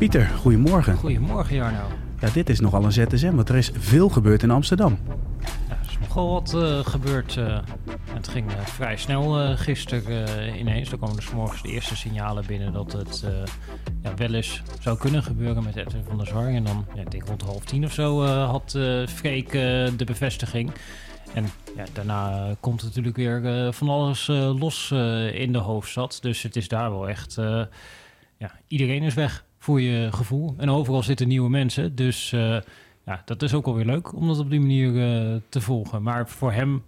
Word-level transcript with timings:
Pieter, 0.00 0.26
goedemorgen. 0.26 0.96
Goedemorgen 0.96 1.54
Jarno. 1.54 1.86
Ja, 2.20 2.30
dit 2.30 2.48
is 2.48 2.60
nogal 2.60 2.84
een 2.84 2.92
ZSM, 2.92 3.34
want 3.34 3.48
er 3.48 3.56
is 3.56 3.70
veel 3.74 4.08
gebeurd 4.08 4.42
in 4.42 4.50
Amsterdam. 4.50 4.98
Ja, 5.40 5.48
er 5.68 5.88
is 5.88 5.98
nogal 5.98 6.32
wat 6.32 6.52
uh, 6.56 6.78
gebeurd. 6.78 7.36
Uh, 7.36 7.58
het 8.12 8.28
ging 8.28 8.50
uh, 8.50 8.60
vrij 8.60 8.96
snel 8.96 9.56
gisteren 9.56 10.58
ineens. 10.58 10.92
Er 10.92 10.98
komen 10.98 11.16
dus 11.16 11.30
morgens 11.30 11.62
de 11.62 11.68
eerste 11.68 11.96
signalen 11.96 12.46
binnen 12.46 12.72
dat 12.72 12.92
het 12.92 13.24
ja, 14.02 14.14
wel 14.14 14.34
eens 14.34 14.62
zou 14.80 14.98
kunnen 14.98 15.22
gebeuren 15.22 15.64
met 15.64 15.76
Edwin 15.76 16.04
van 16.08 16.16
der 16.18 16.26
Zar. 16.26 16.46
En 16.46 16.64
dan, 16.64 16.86
ja, 16.94 17.00
ik 17.00 17.10
denk 17.10 17.26
rond 17.26 17.42
half 17.42 17.64
tien 17.64 17.84
of 17.84 17.92
zo, 17.92 18.24
had 18.26 18.78
Freek 19.08 19.50
de 19.96 20.04
bevestiging. 20.06 20.70
En 21.34 21.46
ja, 21.76 21.84
daarna 21.92 22.54
komt 22.60 22.82
natuurlijk 22.82 23.16
weer 23.16 23.72
van 23.72 23.88
alles 23.88 24.26
los 24.58 24.90
in 25.32 25.52
de 25.52 25.58
hoofdstad. 25.58 26.18
Dus 26.20 26.42
het 26.42 26.56
is 26.56 26.68
daar 26.68 26.90
wel 26.90 27.08
echt... 27.08 27.34
ja, 28.38 28.50
iedereen 28.66 29.02
is 29.02 29.14
weg 29.14 29.44
voor 29.60 29.80
je 29.80 30.12
gevoel. 30.12 30.54
En 30.56 30.70
overal 30.70 31.02
zitten 31.02 31.28
nieuwe 31.28 31.50
mensen. 31.50 31.94
Dus 31.94 32.32
uh, 32.32 32.56
ja, 33.06 33.22
dat 33.24 33.42
is 33.42 33.54
ook 33.54 33.66
alweer 33.66 33.84
leuk 33.84 34.14
om 34.14 34.26
dat 34.26 34.38
op 34.38 34.50
die 34.50 34.60
manier 34.60 34.92
uh, 34.92 35.36
te 35.48 35.60
volgen. 35.60 36.02
Maar 36.02 36.28
voor 36.28 36.52
hem 36.52 36.82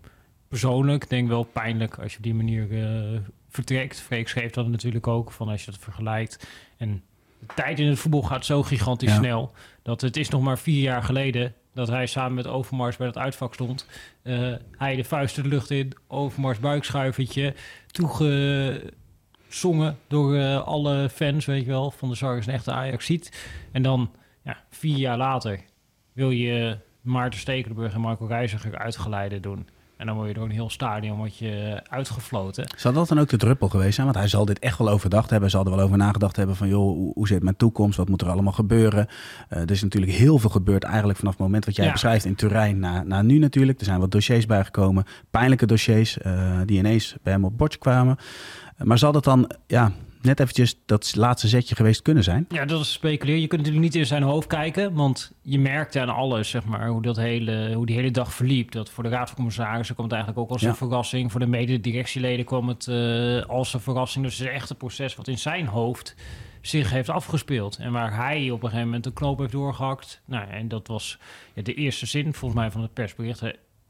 persoonlijk 0.48 1.08
denk 1.08 1.22
ik 1.22 1.28
wel 1.28 1.42
pijnlijk 1.42 1.98
als 1.98 2.12
je 2.12 2.16
op 2.16 2.24
die 2.24 2.34
manier 2.34 2.70
uh, 2.70 3.18
vertrekt. 3.48 4.00
Freek 4.00 4.28
schreef 4.28 4.50
dat 4.50 4.68
natuurlijk 4.68 5.06
ook, 5.06 5.32
van 5.32 5.48
als 5.48 5.64
je 5.64 5.70
dat 5.70 5.80
vergelijkt. 5.80 6.48
En 6.76 7.02
de 7.38 7.54
tijd 7.54 7.78
in 7.78 7.86
het 7.86 7.98
voetbal 7.98 8.22
gaat 8.22 8.44
zo 8.44 8.62
gigantisch 8.62 9.10
ja. 9.10 9.16
snel... 9.16 9.52
dat 9.82 10.00
het 10.00 10.16
is 10.16 10.28
nog 10.28 10.42
maar 10.42 10.58
vier 10.58 10.82
jaar 10.82 11.02
geleden 11.02 11.54
dat 11.74 11.88
hij 11.88 12.06
samen 12.06 12.34
met 12.34 12.46
Overmars 12.46 12.96
bij 12.96 13.06
dat 13.06 13.18
uitvak 13.18 13.54
stond. 13.54 13.86
hij 14.76 14.96
de 14.96 15.04
vuist 15.04 15.36
de 15.36 15.48
lucht 15.48 15.70
in, 15.70 15.92
Overmars 16.06 16.58
buikschuivertje, 16.58 17.54
toege 17.86 18.92
zongen 19.54 19.98
door 20.06 20.34
uh, 20.34 20.66
alle 20.66 21.08
fans, 21.08 21.44
weet 21.44 21.64
je 21.64 21.70
wel, 21.70 21.90
van 21.90 22.08
de 22.08 22.14
Sar 22.14 22.36
is 22.36 22.46
een 22.46 22.52
echte 22.52 22.72
Ajax-ziet. 22.72 23.48
En 23.72 23.82
dan, 23.82 24.10
ja, 24.42 24.64
vier 24.70 24.96
jaar 24.96 25.16
later 25.16 25.60
wil 26.12 26.30
je 26.30 26.78
Maarten 27.00 27.40
Stekelenburg 27.40 27.94
en 27.94 28.00
Marco 28.00 28.26
Reiziger 28.26 28.78
uitgeleiden 28.78 29.42
doen. 29.42 29.68
En 30.02 30.08
dan 30.08 30.16
word 30.16 30.28
je 30.28 30.34
door 30.34 30.44
een 30.44 30.50
heel 30.50 30.70
stadion 30.70 31.16
wordt 31.16 31.36
je 31.36 31.80
uitgefloten. 31.88 32.64
Zal 32.76 32.92
dat 32.92 33.08
dan 33.08 33.20
ook 33.20 33.28
de 33.28 33.36
druppel 33.36 33.68
geweest 33.68 33.94
zijn? 33.94 34.06
Want 34.06 34.18
hij 34.18 34.28
zal 34.28 34.44
dit 34.44 34.58
echt 34.58 34.78
wel 34.78 34.88
overdacht 34.88 35.30
hebben. 35.30 35.50
Zal 35.50 35.64
er 35.64 35.70
wel 35.70 35.80
over 35.80 35.96
nagedacht 35.96 36.36
hebben 36.36 36.56
van... 36.56 36.68
joh, 36.68 36.96
hoe, 36.96 37.12
hoe 37.14 37.26
zit 37.26 37.42
mijn 37.42 37.56
toekomst? 37.56 37.96
Wat 37.96 38.08
moet 38.08 38.20
er 38.20 38.28
allemaal 38.28 38.52
gebeuren? 38.52 39.06
Uh, 39.50 39.58
er 39.58 39.70
is 39.70 39.82
natuurlijk 39.82 40.12
heel 40.12 40.38
veel 40.38 40.50
gebeurd 40.50 40.84
eigenlijk 40.84 41.18
vanaf 41.18 41.32
het 41.32 41.42
moment 41.42 41.64
wat 41.64 41.76
jij 41.76 41.84
ja. 41.84 41.92
beschrijft 41.92 42.24
in 42.24 42.34
Turijn 42.34 42.78
naar, 42.78 43.06
naar 43.06 43.24
nu 43.24 43.38
natuurlijk. 43.38 43.78
Er 43.78 43.84
zijn 43.84 44.00
wat 44.00 44.10
dossiers 44.10 44.46
bijgekomen. 44.46 45.04
Pijnlijke 45.30 45.66
dossiers 45.66 46.18
uh, 46.26 46.58
die 46.66 46.78
ineens 46.78 47.16
bij 47.22 47.32
hem 47.32 47.44
op 47.44 47.58
bordje 47.58 47.78
kwamen. 47.78 48.16
Maar 48.76 48.98
zal 48.98 49.12
dat 49.12 49.24
dan 49.24 49.50
ja, 49.66 49.92
net 50.22 50.40
eventjes 50.40 50.76
dat 50.86 51.16
laatste 51.16 51.48
zetje 51.48 51.74
geweest 51.74 52.02
kunnen 52.02 52.24
zijn? 52.24 52.46
Ja, 52.48 52.64
dat 52.64 52.80
is 52.80 52.92
speculeren. 52.92 53.40
Je 53.40 53.46
kunt 53.46 53.60
natuurlijk 53.60 53.92
niet 53.92 54.00
in 54.00 54.06
zijn 54.06 54.22
hoofd 54.22 54.46
kijken, 54.46 54.94
want 54.94 55.32
je 55.42 55.58
merkte 55.58 56.00
aan 56.00 56.08
alles, 56.08 56.50
zeg 56.50 56.64
maar, 56.64 56.88
hoe, 56.88 57.02
dat 57.02 57.16
hele, 57.16 57.74
hoe 57.74 57.86
die 57.86 57.96
hele 57.96 58.10
dag 58.10 58.34
verliep. 58.34 58.70
Dat 58.70 58.90
voor 58.90 59.02
de 59.02 59.08
Raad 59.08 59.26
van 59.26 59.36
Commissarissen 59.36 59.94
kwam 59.94 60.06
het 60.06 60.14
eigenlijk 60.14 60.44
ook 60.44 60.52
als 60.52 60.62
ja. 60.62 60.68
een 60.68 60.76
verrassing. 60.76 61.30
Voor 61.30 61.40
de 61.40 61.46
mededirectieleden 61.46 62.44
kwam 62.44 62.68
het 62.68 62.86
uh, 62.86 63.42
als 63.42 63.74
een 63.74 63.80
verrassing. 63.80 64.24
Dus 64.24 64.38
het 64.38 64.48
is 64.48 64.54
echt 64.54 64.70
een 64.70 64.76
proces 64.76 65.14
wat 65.14 65.28
in 65.28 65.38
zijn 65.38 65.66
hoofd 65.66 66.14
zich 66.60 66.90
heeft 66.90 67.08
afgespeeld. 67.08 67.76
En 67.76 67.92
waar 67.92 68.16
hij 68.16 68.50
op 68.50 68.62
een 68.62 68.68
gegeven 68.68 68.86
moment 68.86 69.06
een 69.06 69.12
knoop 69.12 69.38
heeft 69.38 69.52
doorgehakt. 69.52 70.20
Nou, 70.24 70.50
en 70.50 70.68
dat 70.68 70.86
was 70.86 71.18
ja, 71.54 71.62
de 71.62 71.74
eerste 71.74 72.06
zin 72.06 72.34
volgens 72.34 72.60
mij 72.60 72.70
van 72.70 72.82
het 72.82 72.92
persbericht. 72.92 73.42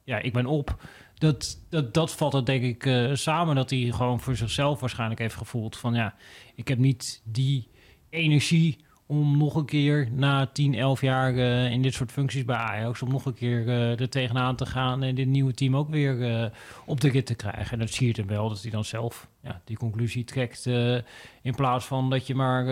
Ja, 0.04 0.18
ik 0.18 0.32
ben 0.32 0.46
op 0.46 0.76
dat, 1.22 1.58
dat, 1.68 1.94
dat 1.94 2.12
valt 2.12 2.32
het 2.32 2.46
denk 2.46 2.62
ik 2.62 2.84
uh, 2.84 3.14
samen. 3.14 3.56
Dat 3.56 3.70
hij 3.70 3.90
gewoon 3.90 4.20
voor 4.20 4.36
zichzelf 4.36 4.80
waarschijnlijk 4.80 5.20
heeft 5.20 5.34
gevoeld 5.34 5.76
van 5.76 5.94
ja, 5.94 6.14
ik 6.54 6.68
heb 6.68 6.78
niet 6.78 7.20
die 7.24 7.68
energie 8.10 8.78
om 9.12 9.38
nog 9.38 9.54
een 9.54 9.64
keer 9.64 10.08
na 10.12 10.46
10, 10.46 10.74
11 10.74 11.00
jaar 11.00 11.34
uh, 11.34 11.70
in 11.70 11.82
dit 11.82 11.94
soort 11.94 12.12
functies 12.12 12.44
bij 12.44 12.56
Ajax... 12.56 13.02
om 13.02 13.10
nog 13.10 13.24
een 13.24 13.34
keer 13.34 13.66
uh, 13.66 14.00
er 14.00 14.08
tegenaan 14.08 14.56
te 14.56 14.66
gaan 14.66 15.02
en 15.02 15.14
dit 15.14 15.26
nieuwe 15.26 15.52
team 15.52 15.76
ook 15.76 15.90
weer 15.90 16.16
uh, 16.16 16.44
op 16.86 17.00
de 17.00 17.08
rit 17.08 17.26
te 17.26 17.34
krijgen. 17.34 17.72
En 17.72 17.78
dat 17.78 17.90
zie 17.90 18.06
je 18.06 18.12
hem 18.16 18.26
wel, 18.26 18.48
dat 18.48 18.62
hij 18.62 18.70
dan 18.70 18.84
zelf 18.84 19.28
ja, 19.42 19.60
die 19.64 19.76
conclusie 19.76 20.24
trekt... 20.24 20.66
in 21.42 21.54
plaats 21.56 21.84
van 21.84 22.10
dat 22.10 22.26
je 22.26 22.34
maar 22.34 22.64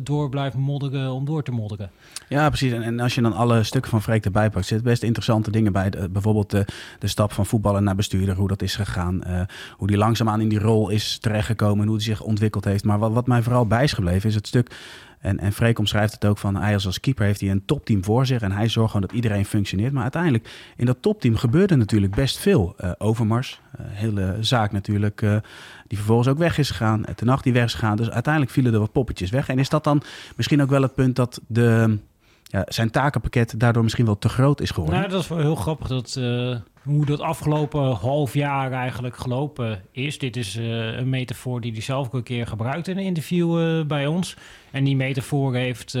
door 0.00 0.28
blijft 0.28 0.56
modderen 0.56 1.12
om 1.12 1.24
door 1.24 1.42
te 1.42 1.50
modderen. 1.50 1.90
Ja, 2.28 2.48
precies. 2.48 2.72
En, 2.72 3.00
als 3.00 3.14
je 3.14 3.20
dan 3.20 3.32
alle 3.32 3.62
stukken 3.62 3.90
van 3.90 4.02
Freek 4.02 4.24
erbij 4.24 4.50
pakt... 4.50 4.66
zitten 4.66 4.86
best 4.86 5.02
interessante 5.02 5.50
dingen 5.50 5.72
bij. 5.72 5.90
Bijvoorbeeld 6.10 6.50
de, 6.50 6.64
de 6.98 7.06
stap 7.06 7.32
van 7.32 7.46
voetballen 7.46 7.84
naar 7.84 7.94
bestuurder, 7.94 8.36
hoe 8.36 8.48
dat 8.48 8.62
is 8.62 8.76
gegaan. 8.76 9.22
hoe 9.76 9.86
die 9.86 9.96
langzaamaan 9.96 10.40
in 10.40 10.48
die 10.48 10.58
rol 10.58 10.88
is 10.88 11.18
terechtgekomen... 11.18 11.80
en 11.80 11.86
hoe 11.86 11.96
hij 11.96 12.04
zich 12.04 12.22
ontwikkeld 12.22 12.64
heeft. 12.64 12.84
Maar 12.84 12.98
wat, 12.98 13.12
wat 13.12 13.26
mij 13.26 13.42
vooral 13.42 13.66
bij 13.66 13.84
is 13.84 13.92
gebleven 13.92 14.28
is 14.28 14.34
het 14.34 14.46
stuk 14.46 14.70
en, 15.20 15.38
en 15.38 15.52
Freek 15.52 15.78
omschrijft 15.78 16.12
het 16.12 16.24
ook 16.24 16.38
van 16.38 16.56
hij 16.56 16.74
als, 16.74 16.86
als 16.86 17.00
keeper 17.00 17.24
heeft 17.24 17.40
hij 17.40 17.50
een 17.50 17.64
topteam 17.64 18.04
voor 18.04 18.26
zich 18.26 18.42
en 18.42 18.52
hij 18.52 18.68
zorgt 18.68 18.90
gewoon 18.90 19.06
dat 19.06 19.16
iedereen 19.16 19.44
functioneert. 19.44 19.92
Maar 19.92 20.02
uiteindelijk 20.02 20.50
in 20.76 20.86
dat 20.86 20.96
topteam 21.00 21.36
gebeurde 21.36 21.76
natuurlijk 21.76 22.14
best 22.14 22.38
veel. 22.38 22.74
Uh, 22.80 22.90
Overmars, 22.98 23.60
uh, 23.80 23.86
hele 23.88 24.36
zaak 24.40 24.72
natuurlijk, 24.72 25.22
uh, 25.22 25.36
die 25.86 25.98
vervolgens 25.98 26.28
ook 26.28 26.38
weg 26.38 26.58
is 26.58 26.70
gegaan. 26.70 27.04
Ten 27.14 27.26
nacht 27.26 27.44
die 27.44 27.52
weg 27.52 27.64
is 27.64 27.74
gegaan. 27.74 27.96
Dus 27.96 28.10
uiteindelijk 28.10 28.52
vielen 28.52 28.72
er 28.72 28.78
wat 28.78 28.92
poppetjes 28.92 29.30
weg. 29.30 29.48
En 29.48 29.58
is 29.58 29.68
dat 29.68 29.84
dan 29.84 30.02
misschien 30.36 30.62
ook 30.62 30.70
wel 30.70 30.82
het 30.82 30.94
punt 30.94 31.16
dat 31.16 31.40
de, 31.46 31.98
ja, 32.48 32.64
zijn 32.68 32.90
takenpakket 32.90 33.60
daardoor 33.60 33.82
misschien 33.82 34.04
wel 34.04 34.18
te 34.18 34.28
groot 34.28 34.60
is 34.60 34.70
geworden? 34.70 34.98
Nou, 34.98 35.10
dat 35.10 35.20
is 35.20 35.28
wel 35.28 35.38
heel 35.38 35.54
grappig 35.54 35.88
dat 35.88 36.20
hoe 36.88 37.06
dat 37.06 37.20
afgelopen 37.20 37.92
half 37.92 38.34
jaar 38.34 38.72
eigenlijk 38.72 39.16
gelopen 39.16 39.82
is. 39.90 40.18
Dit 40.18 40.36
is 40.36 40.56
uh, 40.56 40.96
een 40.96 41.08
metafoor 41.08 41.60
die 41.60 41.72
hij 41.72 41.80
zelf 41.80 42.06
ook 42.06 42.14
een 42.14 42.22
keer 42.22 42.46
gebruikt 42.46 42.88
in 42.88 42.98
een 42.98 43.04
interview 43.04 43.60
uh, 43.60 43.86
bij 43.86 44.06
ons. 44.06 44.36
En 44.70 44.84
die 44.84 44.96
metafoor 44.96 45.54
heeft 45.54 45.98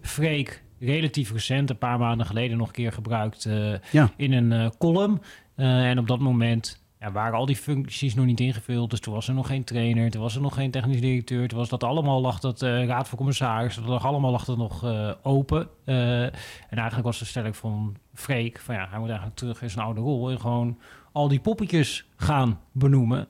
Freek 0.00 0.62
relatief 0.80 1.32
recent, 1.32 1.70
een 1.70 1.78
paar 1.78 1.98
maanden 1.98 2.26
geleden, 2.26 2.56
nog 2.56 2.66
een 2.66 2.72
keer 2.72 2.92
gebruikt 2.92 3.48
ja. 3.90 4.10
in 4.16 4.32
een 4.32 4.72
column. 4.78 5.20
en 5.56 5.98
op 5.98 6.08
dat 6.08 6.18
moment 6.18 6.83
ja, 7.04 7.12
waren 7.12 7.38
al 7.38 7.46
die 7.46 7.56
functies 7.56 8.14
nog 8.14 8.24
niet 8.24 8.40
ingevuld. 8.40 8.90
Dus 8.90 9.00
toen 9.00 9.14
was 9.14 9.28
er 9.28 9.34
nog 9.34 9.46
geen 9.46 9.64
trainer, 9.64 10.10
toen 10.10 10.22
was 10.22 10.34
er 10.34 10.40
nog 10.40 10.54
geen 10.54 10.70
technisch 10.70 11.00
directeur. 11.00 11.48
Toen 11.48 11.58
was 11.58 11.68
dat 11.68 11.84
allemaal, 11.84 12.20
lag 12.20 12.40
dat 12.40 12.62
uh, 12.62 12.86
raad 12.86 13.08
van 13.08 13.18
commissarissen, 13.18 13.82
dat 13.82 13.90
lag 13.90 14.04
allemaal 14.04 14.30
lag 14.30 14.44
dat 14.44 14.56
nog 14.56 14.84
uh, 14.84 15.10
open. 15.22 15.68
Uh, 15.84 16.22
en 16.22 16.32
eigenlijk 16.68 17.06
was 17.06 17.18
de 17.18 17.24
stelling 17.24 17.56
van 17.56 17.96
Freek, 18.14 18.60
van 18.60 18.74
ja, 18.74 18.86
hij 18.90 18.98
moet 18.98 19.08
eigenlijk 19.08 19.38
terug 19.38 19.62
in 19.62 19.70
zijn 19.70 19.84
oude 19.84 20.00
rol 20.00 20.30
en 20.30 20.40
gewoon 20.40 20.78
al 21.12 21.28
die 21.28 21.40
poppetjes 21.40 22.04
gaan 22.16 22.60
benoemen. 22.72 23.28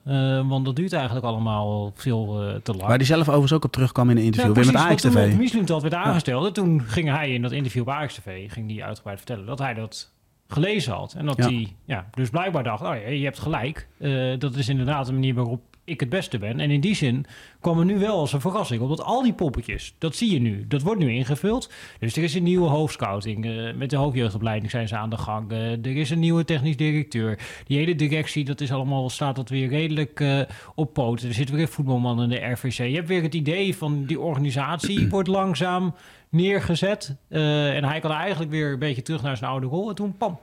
want 0.48 0.64
dat 0.64 0.76
duurt 0.76 0.92
eigenlijk 0.92 1.26
allemaal 1.26 1.92
veel 1.94 2.60
te 2.62 2.72
lang. 2.72 2.88
Waar 2.88 2.98
die 2.98 3.06
zelf 3.06 3.20
overigens 3.20 3.52
ook 3.52 3.64
op 3.64 3.72
terugkwam 3.72 4.10
in 4.10 4.16
een 4.16 4.22
interview, 4.22 4.54
weer 4.54 4.66
met 4.66 4.76
Ajax 4.76 5.02
TV. 5.02 5.30
Toen 5.30 5.38
Michelin 5.38 5.64
dat 5.64 5.82
werd 5.82 5.94
aangesteld, 5.94 6.40
ja. 6.40 6.46
en 6.46 6.52
toen 6.52 6.82
ging 6.82 7.08
hij 7.08 7.32
in 7.32 7.42
dat 7.42 7.52
interview 7.52 7.84
bij 7.84 7.94
Ajax 7.94 8.14
TV, 8.14 8.52
ging 8.52 8.68
die 8.68 8.84
uitgebreid 8.84 9.16
vertellen 9.16 9.46
dat 9.46 9.58
hij 9.58 9.74
dat 9.74 10.13
gelezen 10.48 10.92
had. 10.92 11.14
En 11.14 11.26
dat 11.26 11.36
hij 11.36 11.76
ja, 11.84 12.08
dus 12.10 12.30
blijkbaar 12.30 12.64
dacht, 12.64 12.82
oh 12.82 12.94
ja, 12.94 13.08
je 13.08 13.24
hebt 13.24 13.38
gelijk. 13.38 13.88
Uh, 13.98 14.38
dat 14.38 14.54
is 14.54 14.68
inderdaad 14.68 15.08
een 15.08 15.14
manier 15.14 15.34
waarop 15.34 15.73
ik 15.84 16.00
het 16.00 16.08
beste 16.08 16.38
ben. 16.38 16.60
En 16.60 16.70
in 16.70 16.80
die 16.80 16.94
zin 16.94 17.26
kwam 17.60 17.78
er 17.78 17.84
nu 17.84 17.98
wel 17.98 18.18
als 18.18 18.32
een 18.32 18.40
verrassing. 18.40 18.80
Omdat 18.82 19.02
al 19.02 19.22
die 19.22 19.32
poppetjes, 19.32 19.94
dat 19.98 20.16
zie 20.16 20.32
je 20.32 20.40
nu. 20.40 20.66
Dat 20.66 20.82
wordt 20.82 21.00
nu 21.00 21.10
ingevuld. 21.10 21.70
Dus 21.98 22.16
er 22.16 22.22
is 22.22 22.34
een 22.34 22.42
nieuwe 22.42 22.68
hoofdscouting. 22.68 23.46
Uh, 23.46 23.74
met 23.74 23.90
de 23.90 23.96
hoofdjeugdopleiding 23.96 24.70
zijn 24.70 24.88
ze 24.88 24.96
aan 24.96 25.10
de 25.10 25.16
gang. 25.16 25.52
Uh, 25.52 25.70
er 25.70 25.96
is 25.96 26.10
een 26.10 26.18
nieuwe 26.18 26.44
technisch 26.44 26.76
directeur. 26.76 27.38
Die 27.66 27.78
hele 27.78 27.94
directie, 27.94 28.44
dat 28.44 28.60
is 28.60 28.72
allemaal, 28.72 29.10
staat 29.10 29.36
dat 29.36 29.48
weer 29.48 29.68
redelijk 29.68 30.20
uh, 30.20 30.40
op 30.74 30.92
poten. 30.92 31.28
Er 31.28 31.34
zit 31.34 31.50
weer 31.50 31.60
een 31.60 31.68
voetbalman 31.68 32.22
in 32.22 32.28
de 32.28 32.50
RVC. 32.50 32.76
Je 32.76 32.94
hebt 32.94 33.08
weer 33.08 33.22
het 33.22 33.34
idee 33.34 33.76
van 33.76 34.04
die 34.04 34.20
organisatie 34.20 35.08
wordt 35.10 35.28
langzaam 35.28 35.94
neergezet. 36.28 37.16
En 37.28 37.84
hij 37.84 38.00
kan 38.00 38.10
eigenlijk 38.10 38.50
weer 38.50 38.72
een 38.72 38.78
beetje 38.78 39.02
terug 39.02 39.22
naar 39.22 39.36
zijn 39.36 39.50
oude 39.50 39.66
rol. 39.66 39.88
En 39.88 39.94
toen, 39.94 40.16
pam, 40.16 40.38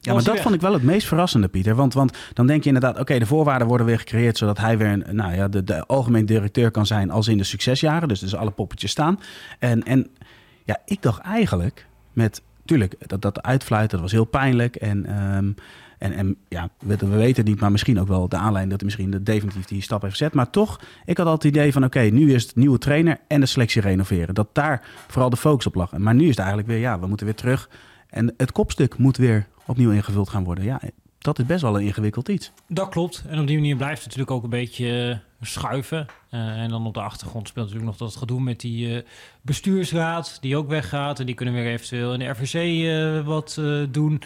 ja, 0.00 0.12
maar 0.12 0.22
dat 0.22 0.34
weg. 0.34 0.42
vond 0.42 0.54
ik 0.54 0.60
wel 0.60 0.72
het 0.72 0.82
meest 0.82 1.06
verrassende, 1.06 1.48
Pieter. 1.48 1.74
Want, 1.74 1.94
want 1.94 2.18
dan 2.32 2.46
denk 2.46 2.62
je 2.62 2.66
inderdaad, 2.66 2.92
oké, 2.92 3.00
okay, 3.00 3.18
de 3.18 3.26
voorwaarden 3.26 3.68
worden 3.68 3.86
weer 3.86 3.98
gecreëerd... 3.98 4.38
zodat 4.38 4.58
hij 4.58 4.78
weer 4.78 4.88
een, 4.88 5.16
nou 5.16 5.34
ja, 5.34 5.48
de, 5.48 5.64
de 5.64 5.86
algemeen 5.86 6.26
directeur 6.26 6.70
kan 6.70 6.86
zijn 6.86 7.10
als 7.10 7.28
in 7.28 7.38
de 7.38 7.44
succesjaren. 7.44 8.08
Dus, 8.08 8.20
dus 8.20 8.34
alle 8.34 8.50
poppetjes 8.50 8.90
staan. 8.90 9.20
En, 9.58 9.82
en 9.82 10.06
ja, 10.64 10.78
ik 10.84 11.02
dacht 11.02 11.20
eigenlijk 11.20 11.86
met... 12.12 12.42
Tuurlijk, 12.64 12.94
dat, 13.06 13.22
dat 13.22 13.42
uitfluiten, 13.42 13.90
dat 13.90 14.00
was 14.00 14.12
heel 14.12 14.24
pijnlijk. 14.24 14.76
En, 14.76 15.22
um, 15.36 15.54
en, 15.98 16.12
en 16.12 16.36
ja, 16.48 16.68
we, 16.78 16.96
we, 16.96 17.06
weten 17.06 17.44
niet, 17.44 17.60
maar 17.60 17.70
misschien 17.70 18.00
ook 18.00 18.08
wel 18.08 18.28
de 18.28 18.36
aanleiding... 18.36 18.70
dat 18.70 18.80
hij 18.80 18.84
misschien 18.84 19.10
de, 19.10 19.22
definitief 19.22 19.64
die 19.64 19.82
stap 19.82 20.02
heeft 20.02 20.16
gezet. 20.16 20.34
Maar 20.34 20.50
toch, 20.50 20.80
ik 21.04 21.16
had 21.16 21.26
altijd 21.26 21.54
het 21.54 21.62
idee 21.62 21.72
van... 21.72 21.84
oké, 21.84 22.00
nu 22.00 22.34
is 22.34 22.42
het 22.42 22.56
nieuwe 22.56 22.78
trainer 22.78 23.18
en 23.28 23.40
de 23.40 23.46
selectie 23.46 23.82
renoveren. 23.82 24.34
Dat 24.34 24.48
daar 24.52 24.82
vooral 25.08 25.30
de 25.30 25.36
focus 25.36 25.66
op 25.66 25.74
lag. 25.74 25.98
Maar 25.98 26.14
nu 26.14 26.22
is 26.22 26.28
het 26.28 26.38
eigenlijk 26.38 26.68
weer, 26.68 26.78
ja, 26.78 27.00
we 27.00 27.06
moeten 27.06 27.26
weer 27.26 27.34
terug... 27.34 27.68
En 28.10 28.34
het 28.36 28.52
kopstuk 28.52 28.98
moet 28.98 29.16
weer 29.16 29.46
opnieuw 29.70 29.90
ingevuld 29.90 30.28
gaan 30.28 30.44
worden. 30.44 30.64
Ja, 30.64 30.80
dat 31.18 31.38
is 31.38 31.46
best 31.46 31.62
wel 31.62 31.76
een 31.76 31.86
ingewikkeld 31.86 32.28
iets. 32.28 32.52
Dat 32.68 32.88
klopt. 32.88 33.24
En 33.28 33.40
op 33.40 33.46
die 33.46 33.56
manier 33.56 33.76
blijft 33.76 33.96
het 33.96 34.04
natuurlijk 34.04 34.30
ook 34.30 34.42
een 34.42 34.50
beetje 34.50 35.08
uh, 35.40 35.46
schuiven. 35.46 36.06
Uh, 36.30 36.62
en 36.62 36.68
dan 36.68 36.86
op 36.86 36.94
de 36.94 37.00
achtergrond 37.00 37.48
speelt 37.48 37.66
natuurlijk 37.66 37.98
nog 37.98 38.08
dat 38.08 38.16
gedoe 38.16 38.40
met 38.40 38.60
die 38.60 38.88
uh, 38.88 39.02
bestuursraad, 39.42 40.38
die 40.40 40.56
ook 40.56 40.68
weggaat. 40.68 41.20
En 41.20 41.26
die 41.26 41.34
kunnen 41.34 41.54
weer 41.54 41.66
eventueel 41.66 42.12
in 42.12 42.18
de 42.18 42.28
RVC 42.28 43.24
wat 43.24 43.60
doen. 43.90 44.22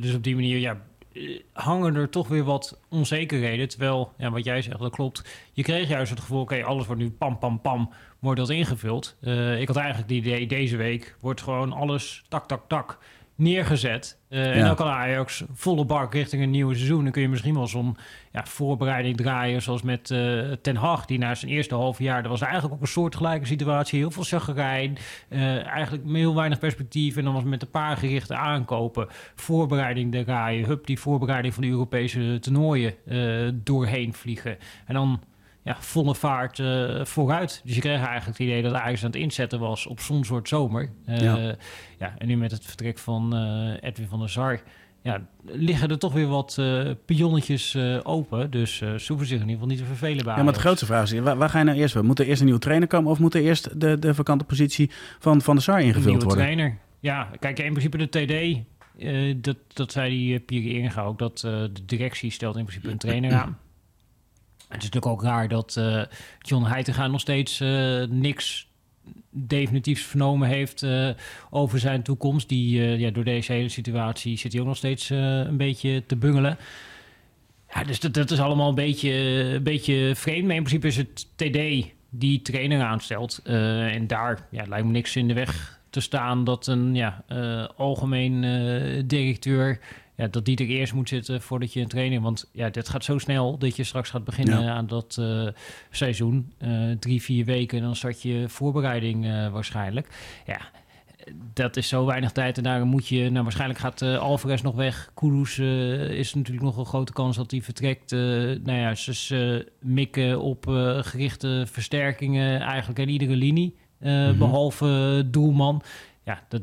dus 0.00 0.14
op 0.14 0.22
die 0.22 0.34
manier, 0.34 0.58
ja, 0.58 0.80
eh, 1.12 1.40
hangen 1.52 1.94
er 1.94 2.08
toch 2.08 2.28
weer 2.28 2.44
wat 2.44 2.80
onzekerheden. 2.88 3.68
Terwijl, 3.68 4.12
ja, 4.18 4.30
wat 4.30 4.44
jij 4.44 4.62
zegt, 4.62 4.78
dat 4.78 4.92
klopt. 4.92 5.24
Je 5.52 5.62
kreeg 5.62 5.88
juist 5.88 6.10
het 6.10 6.20
gevoel, 6.20 6.40
oké, 6.40 6.64
alles 6.64 6.86
wordt 6.86 7.00
nu 7.00 7.10
pam, 7.10 7.38
pam, 7.38 7.60
pam, 7.60 7.90
wordt 8.18 8.40
dat 8.40 8.50
ingevuld. 8.50 9.16
Ik 9.58 9.66
had 9.68 9.76
eigenlijk 9.76 10.08
het 10.08 10.10
idee, 10.10 10.46
deze 10.46 10.76
week 10.76 11.16
wordt 11.20 11.42
gewoon 11.42 11.72
alles 11.72 12.24
tak, 12.28 12.46
tak, 12.46 12.62
tak 12.68 12.98
neergezet. 13.34 14.20
Uh, 14.28 14.44
ja. 14.44 14.52
En 14.52 14.64
dan 14.64 14.74
kan 14.74 14.86
Ajax 14.86 15.44
volle 15.52 15.84
bak 15.84 16.12
richting 16.12 16.42
een 16.42 16.50
nieuw 16.50 16.72
seizoen. 16.72 17.02
Dan 17.02 17.12
kun 17.12 17.22
je 17.22 17.28
misschien 17.28 17.54
wel 17.54 17.66
zo'n 17.66 17.96
ja, 18.32 18.44
voorbereiding 18.46 19.16
draaien, 19.16 19.62
zoals 19.62 19.82
met 19.82 20.10
uh, 20.10 20.52
Ten 20.52 20.76
Hag, 20.76 21.06
die 21.06 21.18
na 21.18 21.34
zijn 21.34 21.52
eerste 21.52 21.74
half 21.74 21.98
jaar, 21.98 22.22
dat 22.22 22.30
was 22.30 22.40
eigenlijk 22.40 22.74
ook 22.74 22.80
een 22.80 22.86
soortgelijke 22.86 23.46
situatie, 23.46 23.98
heel 23.98 24.10
veel 24.10 24.22
chaggerijn, 24.22 24.98
uh, 25.28 25.66
eigenlijk 25.66 26.08
heel 26.08 26.34
weinig 26.34 26.58
perspectief. 26.58 27.16
En 27.16 27.24
dan 27.24 27.34
was 27.34 27.42
met 27.42 27.62
een 27.62 27.70
paar 27.70 27.96
gerichte 27.96 28.34
aankopen, 28.34 29.08
voorbereiding 29.34 30.24
draaien, 30.24 30.66
hup, 30.66 30.86
die 30.86 30.98
voorbereiding 30.98 31.54
van 31.54 31.62
de 31.62 31.68
Europese 31.68 32.38
toernooien 32.40 32.94
doorheen 33.64 34.14
vliegen. 34.14 34.56
En 34.86 34.94
dan 34.94 35.20
ja, 35.62 35.76
volle 35.78 36.14
vaart 36.14 36.58
uh, 36.58 37.04
vooruit. 37.04 37.60
Dus 37.64 37.74
je 37.74 37.80
kreeg 37.80 37.96
eigenlijk 37.96 38.26
het 38.26 38.38
idee 38.38 38.62
dat 38.62 38.72
Ajax 38.72 39.00
aan 39.04 39.10
het 39.10 39.20
inzetten 39.20 39.58
was 39.58 39.86
op 39.86 40.00
zo'n 40.00 40.24
soort 40.24 40.48
zomer. 40.48 40.90
Uh, 41.08 41.20
ja. 41.20 41.56
ja. 41.98 42.14
en 42.18 42.26
nu 42.26 42.36
met 42.36 42.50
het 42.50 42.64
vertrek 42.64 42.98
van 42.98 43.36
uh, 43.36 43.74
Edwin 43.80 44.08
van 44.08 44.18
der 44.18 44.30
Sar... 44.30 44.60
Ja, 45.04 45.26
liggen 45.44 45.88
er 45.88 45.98
toch 45.98 46.12
weer 46.12 46.26
wat 46.26 46.60
pionnetjes 47.04 47.76
open. 48.02 48.50
Dus 48.50 48.76
ze 48.76 49.04
hoeven 49.06 49.26
zich 49.26 49.40
in 49.40 49.48
ieder 49.48 49.52
geval 49.52 49.66
niet 49.66 49.78
te 49.78 49.84
vervelen 49.84 50.24
bij 50.24 50.36
Ja, 50.36 50.42
maar 50.42 50.52
de 50.52 50.58
grootste 50.58 50.86
vraag 50.86 51.12
is, 51.12 51.20
waar, 51.20 51.36
waar, 51.36 51.48
ga 51.48 51.58
je 51.58 51.64
nou 51.64 51.78
eerst? 51.78 52.02
Moet 52.02 52.18
er 52.18 52.26
eerst 52.26 52.38
een 52.38 52.44
nieuwe 52.44 52.60
trainer 52.60 52.88
komen... 52.88 53.10
of 53.10 53.18
moet 53.18 53.34
er 53.34 53.42
eerst 53.42 53.80
de, 53.80 53.98
de 53.98 54.14
vakante 54.14 54.44
positie 54.44 54.90
van 55.18 55.40
Van 55.40 55.54
der 55.54 55.64
Sar 55.64 55.80
ingevuld 55.80 56.04
een 56.04 56.10
nieuwe 56.10 56.24
worden? 56.24 56.44
trainer. 56.44 56.78
Ja, 57.00 57.28
kijk, 57.38 57.58
in 57.58 57.72
principe 57.72 58.08
de 58.08 58.08
TD... 58.08 59.44
dat, 59.44 59.56
dat 59.72 59.92
zei 59.92 60.10
die 60.10 60.40
Pierre 60.40 60.68
Inga 60.68 61.02
ook, 61.02 61.18
dat 61.18 61.38
de 61.38 61.84
directie 61.86 62.30
stelt 62.30 62.56
in 62.56 62.64
principe 62.64 62.90
een 62.90 62.98
trainer 62.98 63.32
aan. 63.32 63.58
Het 64.72 64.82
is 64.82 64.90
natuurlijk 64.90 65.12
ook 65.12 65.22
raar 65.22 65.48
dat 65.48 65.76
uh, 65.78 66.02
John 66.38 66.64
Heitinga 66.64 67.06
nog 67.06 67.20
steeds 67.20 67.60
uh, 67.60 68.04
niks 68.08 68.70
definitiefs 69.30 70.02
vernomen 70.02 70.48
heeft 70.48 70.82
uh, 70.82 71.10
over 71.50 71.78
zijn 71.78 72.02
toekomst. 72.02 72.48
Die, 72.48 72.80
ja, 72.98 73.10
door 73.10 73.24
deze 73.24 73.52
hele 73.52 73.68
situatie 73.68 74.36
zit 74.38 74.52
hij 74.52 74.60
ook 74.60 74.66
nog 74.66 74.76
steeds 74.76 75.10
een 75.10 75.56
beetje 75.56 76.06
te 76.06 76.16
bungelen. 76.16 76.58
Ja, 77.74 77.84
dus 77.84 78.00
dat, 78.00 78.14
dat 78.14 78.30
is 78.30 78.40
allemaal 78.40 78.68
een 78.68 78.74
beetje, 78.74 79.12
een 79.54 79.62
beetje 79.62 80.12
vreemd. 80.14 80.46
Maar 80.46 80.56
in 80.56 80.62
principe 80.62 80.86
is 80.86 80.96
het 80.96 81.28
TD 81.36 81.90
die 82.10 82.42
trainer 82.42 82.82
aanstelt. 82.82 83.40
en 83.44 84.06
daar 84.06 84.46
ja, 84.50 84.64
lijkt 84.68 84.86
me 84.86 84.92
niks 84.92 85.16
in 85.16 85.28
de 85.28 85.34
weg 85.34 85.80
te 85.90 86.00
staan 86.00 86.44
dat 86.44 86.66
een 86.66 86.94
ja, 86.94 87.24
algemeen 87.76 88.40
directeur 89.06 89.78
ja, 90.14 90.26
dat 90.26 90.44
die 90.44 90.56
er 90.56 90.66
eerst 90.66 90.92
moet 90.92 91.08
zitten 91.08 91.42
voordat 91.42 91.72
je 91.72 91.80
een 91.80 91.88
training. 91.88 92.22
Want 92.22 92.48
ja, 92.52 92.70
dit 92.70 92.88
gaat 92.88 93.04
zo 93.04 93.18
snel 93.18 93.58
dat 93.58 93.76
je 93.76 93.84
straks 93.84 94.10
gaat 94.10 94.24
beginnen 94.24 94.70
aan 94.70 94.86
dat 94.86 95.16
uh, 95.20 95.48
seizoen. 95.90 96.52
Uh, 96.58 96.96
drie, 96.98 97.22
vier 97.22 97.44
weken, 97.44 97.80
dan 97.80 97.96
start 97.96 98.22
je 98.22 98.44
voorbereiding 98.48 99.24
uh, 99.24 99.48
waarschijnlijk. 99.48 100.08
Ja, 100.46 100.60
dat 101.52 101.76
is 101.76 101.88
zo 101.88 102.06
weinig 102.06 102.32
tijd. 102.32 102.56
En 102.56 102.62
daar 102.62 102.86
moet 102.86 103.08
je, 103.08 103.30
nou 103.30 103.42
waarschijnlijk 103.42 103.80
gaat 103.80 104.02
Alvarez 104.02 104.62
nog 104.62 104.74
weg. 104.74 105.10
Kudus 105.14 105.58
is 106.08 106.34
natuurlijk 106.34 106.64
nog 106.64 106.76
een 106.76 106.86
grote 106.86 107.12
kans 107.12 107.36
dat 107.36 107.50
hij 107.50 107.62
vertrekt. 107.62 108.10
nou 108.10 108.72
ja, 108.72 108.94
ze 108.94 109.72
mikken 109.80 110.40
op 110.40 110.64
gerichte 111.00 111.64
versterkingen 111.66 112.60
eigenlijk 112.60 113.00
aan 113.00 113.08
iedere 113.08 113.36
linie. 113.36 113.76
Mm-hmm. 114.00 114.38
Behalve 114.38 115.22
doelman. 115.26 115.82
Ja, 116.24 116.42
dat, 116.48 116.62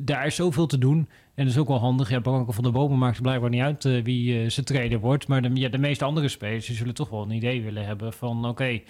daar 0.00 0.26
is 0.26 0.34
zoveel 0.34 0.66
te 0.66 0.78
doen. 0.78 1.08
En 1.34 1.44
dat 1.44 1.52
is 1.52 1.58
ook 1.58 1.68
wel 1.68 1.78
handig. 1.78 2.10
Ja, 2.10 2.20
Branko 2.20 2.52
van 2.52 2.64
der 2.64 2.72
Bomen 2.72 2.98
maakt 2.98 3.22
blijkbaar 3.22 3.50
niet 3.50 3.62
uit 3.62 3.84
uh, 3.84 4.04
wie 4.04 4.42
uh, 4.42 4.50
zijn 4.50 4.66
trainer 4.66 4.98
wordt. 4.98 5.28
Maar 5.28 5.42
de, 5.42 5.50
ja, 5.54 5.68
de 5.68 5.78
meeste 5.78 6.04
andere 6.04 6.28
spelers 6.28 6.70
zullen 6.70 6.94
toch 6.94 7.08
wel 7.08 7.22
een 7.22 7.30
idee 7.30 7.62
willen 7.62 7.86
hebben 7.86 8.12
van... 8.12 8.46
oké, 8.46 8.80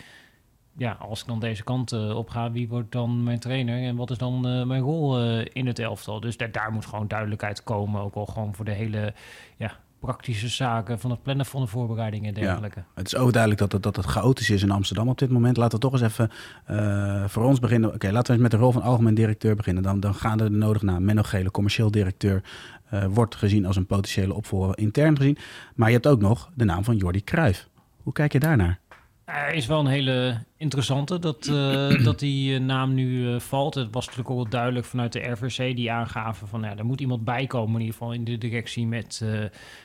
ja, 0.77 0.93
als 0.93 1.21
ik 1.21 1.27
dan 1.27 1.41
deze 1.41 1.65
kant 1.65 1.93
uh, 1.93 2.17
op 2.17 2.31
ga, 2.31 2.51
wie 2.51 2.69
wordt 2.69 2.93
dan 2.93 3.23
mijn 3.23 3.39
trainer? 3.39 3.83
En 3.83 3.97
wat 3.97 4.11
is 4.11 4.19
dan 4.19 4.41
mijn 4.67 4.83
rol 4.83 5.21
in 5.43 5.67
het 5.67 5.79
elftal? 5.79 6.21
Dus 6.21 6.37
daar, 6.37 6.53
daar 6.53 6.73
moet 6.73 6.87
gewoon 6.87 7.09
duidelijkheid 7.09 7.63
komen. 7.63 8.01
Ook 8.01 8.15
al 8.15 8.27
gewoon 8.27 8.55
voor 8.55 8.65
de 8.65 8.73
hele 8.73 9.15
ja, 9.57 9.79
praktische 10.07 10.49
zaken 10.49 10.99
van 10.99 11.11
het 11.11 11.23
plannen 11.23 11.47
van 11.47 11.61
de 11.61 11.67
voorbereidingen 11.67 12.35
en 12.35 12.41
dergelijke. 12.41 12.79
Ja, 12.79 12.87
het 12.95 13.07
is 13.07 13.17
overduidelijk 13.17 13.61
dat 13.61 13.73
het, 13.73 13.83
dat 13.83 13.97
het 13.97 14.05
chaotisch 14.05 14.51
is 14.51 14.63
in 14.63 14.71
Amsterdam 14.71 15.09
op 15.09 15.19
dit 15.19 15.31
moment. 15.31 15.57
Laten 15.57 15.75
we 15.75 15.85
toch 15.85 15.93
eens 15.93 16.03
even 16.03 16.31
uh, 16.71 17.25
voor 17.27 17.45
ons 17.45 17.59
beginnen. 17.59 17.95
Oké, 17.95 18.11
laten 18.11 18.27
we 18.27 18.33
eens 18.33 18.43
met 18.43 18.51
de 18.51 18.57
rol 18.57 18.73
van 18.73 18.83
algemeen 18.83 19.15
directeur 19.15 19.57
beginnen. 19.57 19.83
Dan, 19.83 20.01
dan 20.01 20.15
gaan 20.15 20.41
er 20.41 20.51
de 20.51 20.57
nodig 20.57 20.83
naar. 20.83 21.03
Menno 21.03 21.23
Gele, 21.23 21.51
commercieel 21.51 21.91
directeur, 21.91 22.43
uh, 22.95 23.05
wordt 23.05 23.35
gezien 23.35 23.67
als 23.67 23.77
een 23.77 23.87
potentiële 23.87 24.35
opvolger 24.35 24.79
intern 24.79 25.17
gezien. 25.17 25.39
Maar 25.75 25.89
je 25.89 25.95
hebt 25.95 26.07
ook 26.07 26.21
nog 26.21 26.51
de 26.55 26.65
naam 26.65 26.85
van 26.85 26.97
Jordi 26.97 27.25
Cruijff. 27.25 27.69
Hoe 28.03 28.13
kijk 28.13 28.33
je 28.33 28.41
daarnaar? 28.41 28.81
Hij 29.27 29.55
is 29.55 29.67
wel 29.67 29.81
een 29.81 29.87
hele 29.87 30.45
interessante 30.57 31.19
dat, 31.19 31.47
uh, 31.47 32.05
dat 32.05 32.19
die 32.19 32.53
uh, 32.53 32.61
naam 32.61 32.95
nu 32.95 33.29
uh, 33.29 33.41
valt. 33.41 33.75
Het 33.75 33.89
was 33.91 34.05
natuurlijk 34.05 34.31
ook 34.31 34.43
wel 34.43 34.49
duidelijk 34.49 34.87
vanuit 34.87 35.13
de 35.13 35.21
RVC 35.21 35.77
die 35.77 35.93
aangaven 35.93 36.49
van 36.49 36.63
ja, 36.63 36.77
er 36.77 36.85
moet 36.85 37.01
iemand 37.01 37.25
bij 37.25 37.47
komen 37.47 37.75
in 37.75 37.81
ieder 37.81 37.93
geval 37.93 38.13
in 38.13 38.25
de 38.25 38.39
directie 38.39 38.87
met 38.87 39.25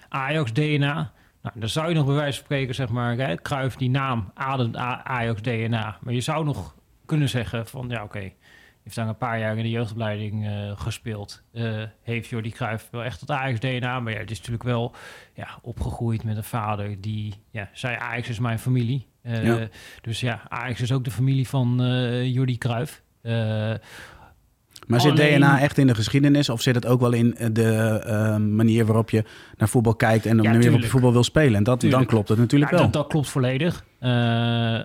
Ajax 0.09 0.53
DNA. 0.53 1.11
Nou, 1.41 1.59
dan 1.59 1.69
zou 1.69 1.89
je 1.89 1.95
nog 1.95 2.05
bij 2.05 2.15
wijze 2.15 2.35
van 2.35 2.45
spreken 2.45 2.75
zeg 2.75 2.89
maar, 2.89 3.17
hè, 3.17 3.35
Kruif 3.35 3.75
die 3.75 3.89
naam 3.89 4.31
ademt 4.33 4.75
Ajax 5.03 5.41
DNA. 5.41 5.97
Maar 6.01 6.13
je 6.13 6.21
zou 6.21 6.45
nog 6.45 6.75
kunnen 7.05 7.29
zeggen 7.29 7.67
van 7.67 7.89
ja 7.89 8.03
oké, 8.03 8.17
okay, 8.17 8.35
heeft 8.83 8.95
daar 8.95 9.07
een 9.07 9.17
paar 9.17 9.39
jaar 9.39 9.57
in 9.57 9.63
de 9.63 9.69
jeugdopleiding 9.69 10.45
uh, 10.45 10.71
gespeeld. 10.75 11.43
Uh, 11.53 11.83
heeft 12.01 12.29
Jordi 12.29 12.49
Cruijff 12.49 12.87
wel 12.91 13.03
echt 13.03 13.19
het 13.19 13.31
Ajax-DNA. 13.31 13.99
Maar 13.99 14.13
ja, 14.13 14.19
het 14.19 14.31
is 14.31 14.37
natuurlijk 14.37 14.63
wel 14.63 14.95
ja, 15.33 15.47
opgegroeid 15.61 16.23
met 16.23 16.37
een 16.37 16.43
vader 16.43 17.01
die 17.01 17.33
ja, 17.51 17.69
zei 17.73 17.95
Ajax 17.95 18.29
is 18.29 18.39
mijn 18.39 18.59
familie. 18.59 19.07
Uh, 19.23 19.45
ja. 19.45 19.67
Dus 20.01 20.19
ja, 20.19 20.41
Ajax 20.47 20.81
is 20.81 20.91
ook 20.91 21.03
de 21.03 21.11
familie 21.11 21.47
van 21.47 21.81
Jordi 22.23 22.57
Cruijff. 22.57 23.01
maar 23.21 25.01
zit 25.01 25.11
alleen... 25.11 25.39
DNA 25.39 25.59
echt 25.59 25.77
in 25.77 25.87
de 25.87 25.95
geschiedenis? 25.95 26.49
Of 26.49 26.61
zit 26.61 26.75
het 26.75 26.85
ook 26.85 26.99
wel 26.99 27.13
in 27.13 27.35
de 27.51 28.39
manier 28.39 28.85
waarop 28.85 29.09
je 29.09 29.23
naar 29.57 29.69
voetbal 29.69 29.95
kijkt... 29.95 30.25
en 30.25 30.37
de 30.37 30.43
ja, 30.43 30.49
manier 30.49 30.63
waarop 30.63 30.83
je 30.83 30.89
voetbal 30.89 31.11
wil 31.13 31.23
spelen? 31.23 31.55
En 31.55 31.63
dat, 31.63 31.81
dan 31.81 32.05
klopt 32.05 32.29
het 32.29 32.37
natuurlijk 32.37 32.71
ja, 32.71 32.77
wel. 32.77 32.85
Dat, 32.85 32.93
dat 32.93 33.07
klopt 33.07 33.29
volledig. 33.29 33.85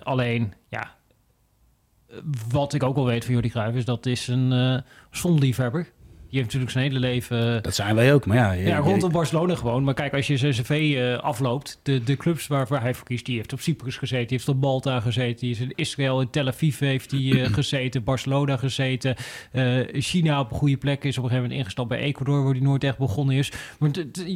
alleen, 0.05 0.55
ja, 0.69 0.96
wat 2.51 2.75
ik 2.75 2.83
ook 2.83 2.97
al 2.97 3.07
weet 3.07 3.25
van 3.25 3.33
Jordi 3.33 3.49
Cruijff 3.49 3.77
is 3.77 3.85
dat 3.85 4.07
is 4.07 4.29
een 4.29 4.53
uh, 4.53 4.79
zonliefhebber. 5.11 5.93
Die 6.31 6.39
heeft 6.39 6.45
natuurlijk 6.45 6.73
zijn 6.73 6.85
hele 6.85 6.99
leven... 6.99 7.63
Dat 7.63 7.75
zijn 7.75 7.95
wij 7.95 8.15
ook, 8.15 8.27
maar 8.27 8.37
ja... 8.37 8.53
Je, 8.53 8.67
ja, 8.67 8.79
rondom 8.79 9.13
Barcelona 9.13 9.55
gewoon. 9.55 9.85
Maar 9.85 9.95
kijk, 9.95 10.15
als 10.15 10.27
je 10.27 10.37
zijn 10.37 10.53
cv 10.53 10.71
uh, 10.71 11.19
afloopt... 11.19 11.81
De, 11.83 12.05
de 12.05 12.17
clubs 12.17 12.47
waar, 12.47 12.67
waar 12.69 12.81
hij 12.81 12.95
voor 12.95 13.07
kiest... 13.07 13.25
die 13.25 13.37
heeft 13.37 13.53
op 13.53 13.61
Cyprus 13.61 13.97
gezeten... 13.97 14.27
die 14.27 14.37
heeft 14.37 14.49
op 14.49 14.61
Malta 14.61 15.01
gezeten... 15.01 15.37
die 15.37 15.51
is 15.51 15.61
in 15.61 15.73
Israël, 15.75 16.21
in 16.21 16.31
Tel 16.31 16.47
Aviv 16.47 16.79
heeft 16.79 17.11
hij 17.11 17.21
uh, 17.21 17.47
gezeten... 17.55 18.05
Barcelona 18.05 18.57
gezeten... 18.57 19.17
Uh, 19.53 19.81
China 19.93 20.41
op 20.41 20.51
een 20.51 20.57
goede 20.57 20.77
plek 20.77 21.05
is 21.05 21.19
op 21.19 21.25
een 21.25 21.31
gegeven 21.31 21.43
moment 21.43 21.61
ingestapt 21.61 21.89
bij 21.89 21.99
Ecuador... 21.99 22.43
waar 22.45 22.53
hij 22.53 22.63
nooit 22.63 22.85
echt 22.85 22.99
begonnen 22.99 23.37
is. 23.37 23.53
Maar 23.79 23.91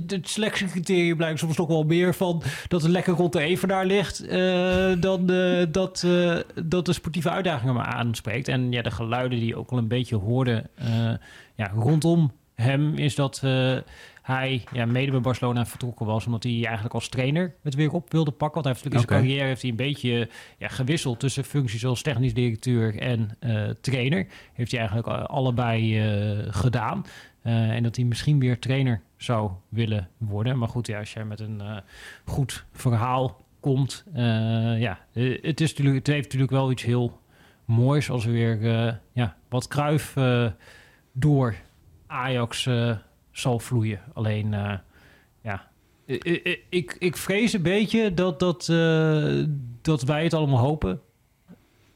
het 0.07 0.29
selectiecriterium 0.29 1.17
blijkt 1.17 1.39
soms 1.39 1.57
toch 1.57 1.69
wel 1.69 1.85
meer 1.85 2.15
van... 2.15 2.43
dat 2.69 2.83
het 2.83 2.91
lekker 2.91 3.15
rond 3.15 3.33
de 3.33 3.41
Evenaar 3.41 3.87
ligt... 3.87 4.29
dan 5.01 5.27
dat, 5.71 6.07
dat 6.65 6.87
de 6.87 6.93
sportieve 6.93 7.31
uitdagingen 7.31 7.75
maar 7.75 7.87
aanspreekt. 7.87 8.49
En 8.49 8.73
ja, 8.73 8.83
de 8.83 8.91
geluiden 8.91 9.39
die 9.39 9.49
je 9.49 9.57
ook 9.57 9.71
al 9.71 9.79
een 9.79 9.89
beetje 9.89 10.17
hoorde 10.17 10.65
ja, 11.61 11.73
rondom 11.75 12.33
hem 12.55 12.95
is 12.95 13.15
dat 13.15 13.41
uh, 13.45 13.77
hij 14.23 14.65
ja, 14.73 14.87
mede 14.87 15.11
bij 15.11 15.21
Barcelona 15.21 15.67
vertrokken 15.67 16.07
was. 16.07 16.27
Omdat 16.27 16.43
hij 16.43 16.65
eigenlijk 16.65 16.95
als 16.95 17.09
trainer 17.09 17.55
het 17.63 17.75
weer 17.75 17.93
op 17.93 18.13
wilde 18.13 18.31
pakken. 18.31 18.63
Want 18.63 18.65
hij 18.65 18.75
heeft 18.75 18.85
natuurlijk 18.85 19.11
in 19.11 19.17
zijn 19.17 19.23
carrière 19.23 19.49
heeft 19.49 19.63
hij 19.63 19.71
een 19.71 19.77
beetje 19.77 20.29
ja, 20.59 20.69
gewisseld 20.69 21.21
tussen 21.21 21.45
functies 21.45 21.87
als 21.87 22.03
technisch 22.03 22.35
directeur 22.35 22.99
en 22.99 23.37
uh, 23.41 23.69
trainer. 23.81 24.27
Heeft 24.53 24.71
hij 24.71 24.81
eigenlijk 24.81 25.09
allebei 25.09 26.05
uh, 26.39 26.47
gedaan. 26.51 27.05
en 27.43 27.83
dat 27.83 27.97
hij 27.97 28.05
misschien 28.05 28.39
weer 28.39 28.59
trainer 28.59 29.01
zou 29.17 29.51
willen 29.69 30.09
worden. 30.19 30.59
Maar 30.59 30.69
goed, 30.69 30.87
ja, 30.87 30.99
als 30.99 31.13
jij 31.13 31.25
met 31.25 31.41
een 31.41 31.63
goed 32.25 32.65
verhaal 32.73 33.45
komt. 33.61 34.05
ja, 34.79 34.99
het, 35.13 35.61
is 35.61 35.69
natuurlijk, 35.69 35.97
het 35.97 36.07
heeft 36.07 36.25
natuurlijk 36.25 36.51
wel 36.51 36.71
iets 36.71 36.83
heel 36.83 37.19
moois 37.65 38.11
als 38.11 38.25
er 38.25 38.33
weer 38.33 38.63
ja, 39.13 39.37
wat 39.49 39.69
kruif 39.69 40.15
door 41.13 41.55
Ajax 42.07 42.67
uh, 42.67 42.97
zal 43.31 43.59
vloeien. 43.59 44.01
Alleen, 44.13 44.53
uh, 44.53 44.73
ja, 45.43 45.69
ik, 46.05 46.65
ik, 46.69 46.97
ik, 46.99 47.17
vrees 47.17 47.53
een 47.53 47.63
beetje 47.63 48.15
dat, 48.15 48.39
dat, 48.39 48.69
uh, 48.71 49.45
dat 49.83 50.03
wij 50.03 50.23
het 50.23 50.35
allemaal 50.35 50.59
hopen. 50.59 51.01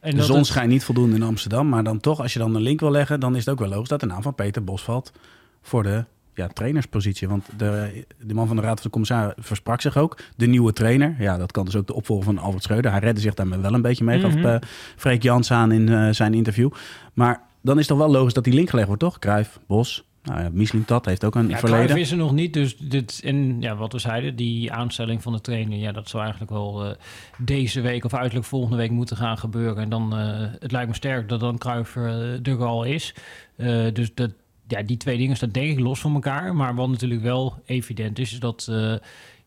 En 0.00 0.16
de 0.16 0.23
zon 0.23 0.37
het... 0.37 0.47
schijnt 0.47 0.71
niet 0.71 0.85
voldoende 0.85 1.16
in 1.16 1.23
Amsterdam, 1.23 1.68
maar 1.68 1.85
dan 1.85 2.00
toch, 2.00 2.21
als 2.21 2.33
je 2.33 2.38
dan 2.38 2.54
een 2.54 2.62
link 2.62 2.80
wil 2.80 2.90
leggen, 2.90 3.21
dan 3.21 3.37
is 3.37 3.44
het 3.44 3.49
ook 3.49 3.59
wel 3.61 3.68
logisch 3.68 3.88
dat 3.88 4.00
de 4.00 4.06
naam 4.06 4.23
van 4.23 4.35
Peter 4.35 4.64
Bos 4.64 4.83
valt 4.83 5.12
voor 5.62 5.83
de 5.83 6.04
ja, 6.35 6.49
trainerspositie. 6.49 7.28
Want 7.28 7.47
de, 7.56 8.04
de 8.18 8.35
man 8.35 8.47
van 8.47 8.56
de 8.56 8.62
Raad 8.62 8.75
van 8.75 8.83
de 8.85 8.90
Commissaris 8.90 9.35
versprak 9.37 9.80
zich 9.80 9.97
ook. 9.97 10.18
De 10.37 10.47
nieuwe 10.47 10.73
trainer. 10.73 11.16
Ja, 11.18 11.37
dat 11.37 11.52
kan 11.52 11.64
dus 11.64 11.76
ook 11.76 11.87
de 11.87 11.94
opvolger 11.94 12.25
van 12.25 12.38
Albert 12.38 12.62
Schreuder. 12.62 12.90
Hij 12.90 13.00
redde 13.00 13.21
zich 13.21 13.35
daar 13.35 13.61
wel 13.61 13.75
een 13.75 13.83
beetje 13.83 14.04
mee, 14.04 14.21
gaf 14.21 14.35
mm 14.35 14.42
-hmm. 14.42 14.59
Freek 14.97 15.23
Jans 15.23 15.50
aan 15.50 15.73
in 15.73 15.90
uh, 15.90 16.09
zijn 16.11 16.35
interview. 16.35 16.71
Maar 17.12 17.42
dan 17.64 17.78
is 17.78 17.88
het 17.88 17.99
toch 17.99 18.06
wel 18.06 18.16
logisch 18.16 18.35
dat 18.35 18.44
die 18.44 18.52
link 18.52 18.71
gelegd 18.71 18.87
wordt, 18.87 19.02
toch? 19.02 19.18
Kruif, 19.18 19.59
Bos. 19.66 20.04
Nou 20.23 20.40
ja, 20.42 20.50
Mislintat 20.52 21.04
heeft 21.04 21.25
ook 21.25 21.35
een 21.35 21.49
Ja, 21.49 21.59
verleden. 21.59 21.85
Cruijff 21.85 22.02
is 22.02 22.11
er 22.11 22.16
nog 22.16 22.33
niet, 22.33 22.52
dus 22.52 22.76
dit, 22.76 23.21
en 23.25 23.61
ja, 23.61 23.76
wat 23.76 23.92
we 23.92 23.99
zeiden, 23.99 24.37
die 24.37 24.73
aanstelling 24.73 25.23
van 25.23 25.33
de 25.33 25.40
trainer, 25.40 25.78
ja, 25.78 25.92
dat 25.92 26.09
zou 26.09 26.23
eigenlijk 26.23 26.52
wel 26.52 26.85
eh, 26.85 26.90
deze 27.38 27.80
week 27.80 28.04
of 28.04 28.14
uiterlijk 28.14 28.47
volgende 28.47 28.76
week 28.76 28.90
moeten 28.90 29.16
gaan 29.16 29.38
gebeuren. 29.38 29.83
En 29.83 29.88
dan, 29.88 30.16
eh, 30.16 30.47
het 30.59 30.73
lijkt 30.73 30.88
me 30.88 30.94
sterk 30.94 31.28
dat 31.28 31.40
dan 31.40 31.59
Cruijff 31.59 31.97
eh, 31.97 32.47
er 32.47 32.64
al 32.64 32.85
is. 32.85 33.14
Dus 33.92 34.14
dat, 34.14 34.30
ja, 34.68 34.83
die 34.83 34.97
twee 34.97 35.18
dingen 35.18 35.37
staan 35.37 35.50
denk 35.50 35.71
ik 35.71 35.80
los 35.80 36.00
van 36.00 36.14
elkaar. 36.14 36.54
Maar 36.54 36.75
wat 36.75 36.88
natuurlijk 36.88 37.23
wel 37.23 37.62
evident 37.64 38.18
is, 38.18 38.33
is 38.33 38.40
dat 38.40 38.71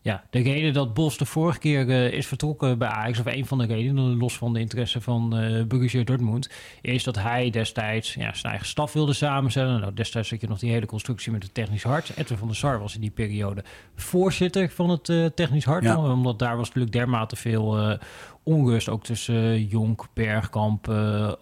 ja, 0.00 0.24
de 0.30 0.42
reden 0.42 0.72
dat 0.72 0.94
Bos 0.94 1.18
de 1.18 1.24
vorige 1.24 1.58
keer 1.58 1.88
eh, 1.88 2.12
is 2.12 2.26
vertrokken 2.26 2.78
bij 2.78 2.88
Ajax, 2.88 3.18
of 3.18 3.26
een 3.26 3.46
van 3.46 3.58
de 3.58 3.66
redenen, 3.66 4.16
los 4.16 4.36
van 4.36 4.52
de 4.52 4.60
interesse 4.60 5.00
van 5.00 5.36
eh 5.36 5.64
Borussia 5.64 6.02
Dortmund, 6.02 6.50
is 6.80 7.04
dat 7.04 7.18
hij 7.18 7.50
destijds 7.50 8.14
ja, 8.14 8.34
zijn 8.34 8.52
eigen 8.52 8.66
staf 8.66 8.92
wilde 8.92 9.12
samenstellen. 9.12 9.80
Nou, 9.80 9.94
destijds 9.94 10.30
had 10.30 10.40
je 10.40 10.48
nog 10.48 10.58
die 10.58 10.70
hele 10.70 10.86
constructie 10.86 11.32
met 11.32 11.42
het 11.42 11.54
technisch 11.54 11.82
hart. 11.82 12.12
Edwin 12.16 12.38
van 12.38 12.46
der 12.46 12.56
Sar 12.56 12.78
was 12.80 12.94
in 12.94 13.00
die 13.00 13.10
periode 13.10 13.64
voorzitter 13.94 14.70
van 14.70 14.90
het 14.90 15.08
eh, 15.08 15.26
technisch 15.26 15.64
hart. 15.64 15.84
Ja. 15.84 16.12
Omdat 16.12 16.38
daar 16.38 16.56
was 16.56 16.66
natuurlijk 16.66 16.94
dermate 16.94 17.36
veel 17.36 17.98
onrust, 18.42 18.88
ook 18.88 19.04
tussen 19.04 19.66
Jonk, 19.66 20.06
Bergkamp, 20.14 20.88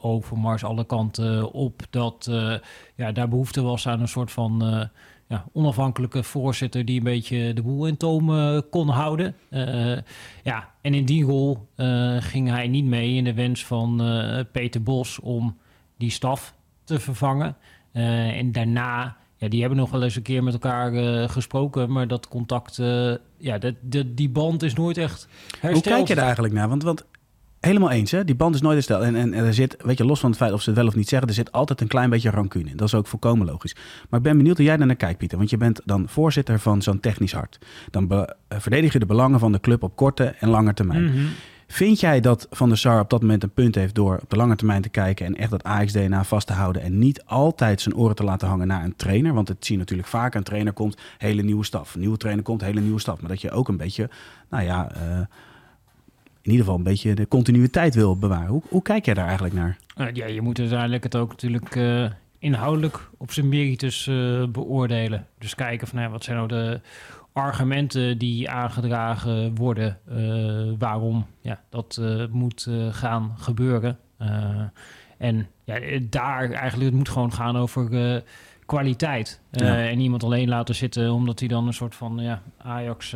Overmars, 0.01 0.65
alle 0.65 0.87
kanten 0.87 1.53
op. 1.53 1.83
Dat 1.91 2.31
ja, 2.95 3.13
daar 3.13 3.29
behoefte 3.29 3.63
was 3.63 3.89
aan 3.89 4.01
een 4.01 4.09
soort 4.09 4.31
van 4.31 4.89
ja, 5.29 5.45
onafhankelijke 5.53 6.23
voorzitter 6.23 6.85
die 6.85 6.99
een 6.99 7.05
beetje 7.05 7.53
de 7.53 7.63
boel 7.63 7.87
in 7.87 7.97
toom 7.97 8.37
eh, 8.37 8.59
kon 8.71 8.89
houden. 8.89 9.35
Eh, 9.49 9.97
ja, 10.43 10.71
en 10.81 10.95
in 10.95 11.05
die 11.05 11.25
rol 11.25 11.69
eh, 11.75 12.17
ging 12.19 12.49
hij 12.49 12.69
niet 12.69 12.85
mee 12.85 13.15
in 13.15 13.25
de 13.25 13.35
wens 13.35 13.65
van 13.65 14.03
Peter 14.53 14.83
Bos 14.83 15.19
om 15.21 15.57
die 15.97 16.11
staf 16.11 16.55
te 16.85 17.01
vervangen. 17.01 17.57
En 17.93 18.53
daarna, 18.53 19.17
ja, 19.37 19.49
die 19.49 19.61
hebben 19.61 19.79
nog 19.79 19.91
wel 19.91 20.03
eens 20.03 20.17
een 20.17 20.23
keer 20.23 20.43
met 20.43 20.53
elkaar 20.53 20.93
gesproken, 21.29 21.93
maar 21.93 22.09
dat 22.09 22.29
contact, 22.29 22.77
ja, 23.39 23.59
dat, 23.59 23.75
dat, 23.81 24.17
die 24.17 24.29
band 24.29 24.63
is 24.63 24.75
nooit 24.75 24.99
echt 24.99 25.29
hersteld. 25.61 25.73
Hoe 25.73 25.95
kijk 25.95 26.09
je 26.09 26.15
daar 26.15 26.25
eigenlijk 26.25 26.55
naar? 26.55 26.69
Want, 26.69 26.83
want 26.83 27.05
helemaal 27.67 27.91
eens, 27.91 28.11
hè? 28.11 28.25
die 28.25 28.35
band 28.35 28.55
is 28.55 28.61
nooit 28.61 28.75
hersteld. 28.75 29.03
En, 29.03 29.17
en, 29.17 29.35
en 29.35 29.45
er 29.45 29.55
zit, 29.55 29.77
weet 29.85 29.99
je, 29.99 30.05
los 30.05 30.21
van 30.21 30.31
het 30.31 30.39
feit 30.39 30.53
of 30.53 30.63
ze 30.63 30.69
het 30.71 30.79
wel 30.79 30.87
of 30.89 30.95
niet 30.95 31.09
zeggen, 31.09 31.29
er 31.29 31.35
zit 31.35 31.53
altijd 31.53 31.81
een 31.81 31.87
klein 31.89 32.11
beetje 32.11 32.31
rancune 32.31 32.71
in. 32.71 32.77
Dat 32.77 32.87
is 32.87 32.95
ook 32.95 33.07
volkomen 33.07 33.47
logisch. 33.47 33.75
Maar 34.09 34.19
ik 34.21 34.27
ben 34.27 34.37
benieuwd 34.37 34.57
hoe 34.57 34.67
jij 34.67 34.77
daar 34.77 34.87
naar 34.87 34.97
kijkt, 34.97 35.19
Pieter. 35.19 35.39
Want 35.39 35.51
je 35.51 35.57
bent 35.57 35.81
dan 35.85 36.09
voorzitter 36.09 36.59
van 36.59 36.83
zo'n 36.83 37.01
technisch 37.01 37.33
hart. 37.33 37.59
Dan 37.91 38.07
be- 38.07 38.35
eh, 38.49 38.59
verdedig 38.59 38.93
je 38.93 38.99
de 38.99 39.07
belangen 39.07 39.39
van 39.39 39.53
de 39.53 39.61
club 39.61 39.83
op 39.83 39.97
korte 39.97 40.25
en 40.25 40.49
lange 40.49 40.75
termijn. 40.75 41.05
Mhm. 41.05 41.25
Vind 41.69 42.01
jij 42.01 42.21
dat 42.21 42.47
Van 42.51 42.69
der 42.69 42.79
Sar 42.79 43.01
op 43.01 43.11
dat 43.11 43.21
moment 43.21 43.43
een 43.43 43.51
punt 43.51 43.75
heeft 43.75 43.95
door 43.95 44.19
op 44.23 44.31
de 44.31 44.37
lange 44.37 44.57
termijn 44.57 44.83
te 44.83 44.89
kijken 44.89 45.27
en 45.27 45.37
echt 45.37 45.51
dat 45.51 45.65
Ajax-DNA 45.65 46.25
vast 46.25 46.47
te 46.47 46.53
houden 46.53 46.83
en 46.83 46.99
niet 46.99 47.25
altijd 47.25 47.81
zijn 47.81 47.97
oren 47.97 48.17
te 48.17 48.25
laten 48.25 48.49
hangen 48.49 48.67
naar 48.67 48.85
een 48.85 48.97
trainer? 48.97 49.35
Want 49.35 49.49
het 49.49 49.65
zie 49.65 49.75
je 49.75 49.81
natuurlijk 49.81 50.09
vaak, 50.09 50.35
een 50.35 50.43
trainer 50.43 50.73
komt, 50.73 50.97
hele 51.19 51.43
nieuwe 51.43 51.65
staf. 51.65 51.95
Een 51.95 52.01
nieuwe 52.01 52.17
trainer 52.17 52.45
komt, 52.45 52.61
hele 52.61 52.81
nieuwe 52.81 53.01
staf. 53.01 53.21
Maar 53.21 53.31
dat 53.31 53.41
je 53.41 53.51
ook 53.51 53.69
een 53.69 53.77
beetje, 53.77 54.11
nou 54.51 54.65
ja, 54.65 54.91
eh, 54.93 55.19
in 56.47 56.53
ieder 56.53 56.67
geval 56.67 56.79
een 56.79 56.91
beetje 56.91 57.15
de 57.15 57.29
continuïteit 57.29 57.95
wil 57.95 58.17
bewaren. 58.17 58.49
Hoe, 58.49 58.63
hoe 58.69 58.83
kijk 58.83 59.05
jij 59.05 59.15
daar 59.15 59.25
eigenlijk 59.25 59.55
naar? 59.55 59.79
Nou, 59.97 60.11
ja, 60.13 60.27
je 60.27 60.41
moet 60.41 60.59
uiteindelijk 60.59 61.03
het 61.03 61.17
ook 61.17 61.29
natuurlijk 61.29 61.77
eh, 61.77 62.11
inhoudelijk 62.39 63.11
op 63.17 63.33
zijn 63.33 63.49
meritus 63.49 64.07
eh, 64.07 64.45
beoordelen. 64.49 65.27
Dus 65.39 65.55
kijken 65.55 65.89
van 65.89 66.11
wat 66.11 66.25
zijn 66.25 66.37
nou 66.37 66.49
de 66.49 66.81
argumenten 67.33 68.19
die 68.19 68.51
aangedragen 68.51 69.55
worden, 69.55 69.99
eh, 70.09 70.79
waarom 70.79 71.27
ja, 71.41 71.61
dat 71.71 72.01
moet 72.31 72.69
gaan 72.91 73.35
gebeuren. 73.37 73.99
En 75.19 75.47
ja, 75.65 75.81
daar 76.11 76.51
eigenlijk, 76.51 76.91
het 76.91 76.99
moet 76.99 77.09
gewoon 77.09 77.33
gaan 77.33 77.57
over 77.57 78.23
kwaliteit. 78.67 79.41
Ja. 79.51 79.89
En 79.89 80.01
iemand 80.01 80.25
alleen 80.25 80.49
laten 80.49 80.75
zitten 80.75 81.13
omdat 81.13 81.39
hij 81.39 81.49
dan 81.49 81.67
een 81.67 81.73
soort 81.73 81.95
van 81.95 82.19
ja, 82.19 82.43
Ajax... 82.59 83.15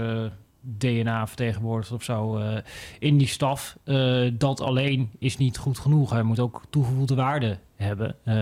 DNA 0.60 1.26
vertegenwoordigt 1.26 1.92
of 1.92 2.02
zo 2.02 2.38
eh, 2.38 2.56
in 2.98 3.18
die 3.18 3.26
staf. 3.26 3.76
Eh, 3.84 4.30
dat 4.32 4.60
alleen 4.60 5.10
is 5.18 5.36
niet 5.36 5.58
goed 5.58 5.78
genoeg. 5.78 6.10
Hij 6.10 6.22
moet 6.22 6.40
ook 6.40 6.62
toegevoegde 6.70 7.14
waarde 7.14 7.58
hebben. 7.76 8.16
Eh, 8.24 8.34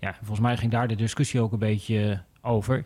ja, 0.00 0.14
volgens 0.18 0.40
mij 0.40 0.56
ging 0.56 0.72
daar 0.72 0.88
de 0.88 0.96
discussie 0.96 1.40
ook 1.40 1.52
een 1.52 1.58
beetje 1.58 2.22
over. 2.42 2.84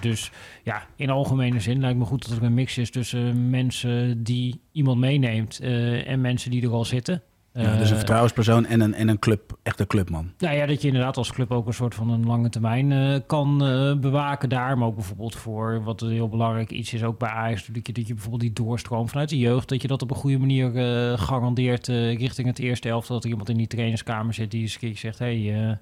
Dus 0.00 0.30
ja, 0.62 0.86
in 0.96 1.10
algemene 1.10 1.60
zin 1.60 1.80
lijkt 1.80 1.98
me 1.98 2.04
goed 2.04 2.28
dat 2.28 2.38
er 2.38 2.44
een 2.44 2.54
mix 2.54 2.78
is 2.78 2.90
tussen 2.90 3.50
mensen 3.50 4.22
die 4.22 4.60
iemand 4.72 4.98
meeneemt 4.98 5.60
en 5.60 6.20
mensen 6.20 6.50
die 6.50 6.62
er 6.62 6.72
al 6.72 6.84
zitten. 6.84 7.22
Ja, 7.62 7.76
dus 7.76 7.86
een 7.86 7.90
Eh, 7.90 7.96
vertrouwenspersoon 7.96 8.66
en 8.66 8.80
een, 8.80 8.94
en 8.94 9.08
een 9.08 9.18
club, 9.18 9.58
echt 9.62 9.80
een 9.80 9.86
clubman. 9.86 10.32
nou 10.38 10.56
ja, 10.56 10.66
dat 10.66 10.80
je 10.80 10.86
inderdaad 10.86 11.16
als 11.16 11.32
club 11.32 11.50
ook 11.50 11.66
een 11.66 11.74
soort 11.74 11.94
van 11.94 12.10
een 12.10 12.26
lange 12.26 12.48
termijn 12.48 12.92
eh, 12.92 13.20
kan 13.26 13.64
eh, 13.64 13.96
bewaken 13.96 14.48
daar. 14.48 14.78
Maar 14.78 14.88
ook 14.88 14.94
bijvoorbeeld 14.94 15.36
voor, 15.36 15.82
wat 15.82 16.00
heel 16.00 16.28
belangrijk 16.28 16.70
iets 16.70 16.92
is 16.92 17.04
ook 17.04 17.18
bij 17.18 17.28
Ajax, 17.28 17.66
dat 17.66 17.86
je, 17.86 17.92
dat 17.92 18.06
je 18.06 18.12
bijvoorbeeld 18.14 18.42
die 18.42 18.52
doorstroom 18.52 19.08
vanuit 19.08 19.28
de 19.28 19.38
jeugd, 19.38 19.68
dat 19.68 19.82
je 19.82 19.88
dat 19.88 20.02
op 20.02 20.10
een 20.10 20.16
goede 20.16 20.38
manier 20.38 20.70
garandeert 21.18 21.86
richting 21.86 22.46
het 22.46 22.58
eerste 22.58 22.88
elftal. 22.88 23.14
Dat 23.14 23.24
er 23.24 23.30
iemand 23.30 23.48
in 23.48 23.56
die 23.56 23.66
trainerskamer 23.66 24.34
zit 24.34 24.50
die 24.50 24.60
eens 24.62 24.74
een 24.74 24.80
keer 24.80 24.96
zegt, 24.96 25.18
hey, 25.18 25.68
eh, 25.68 25.76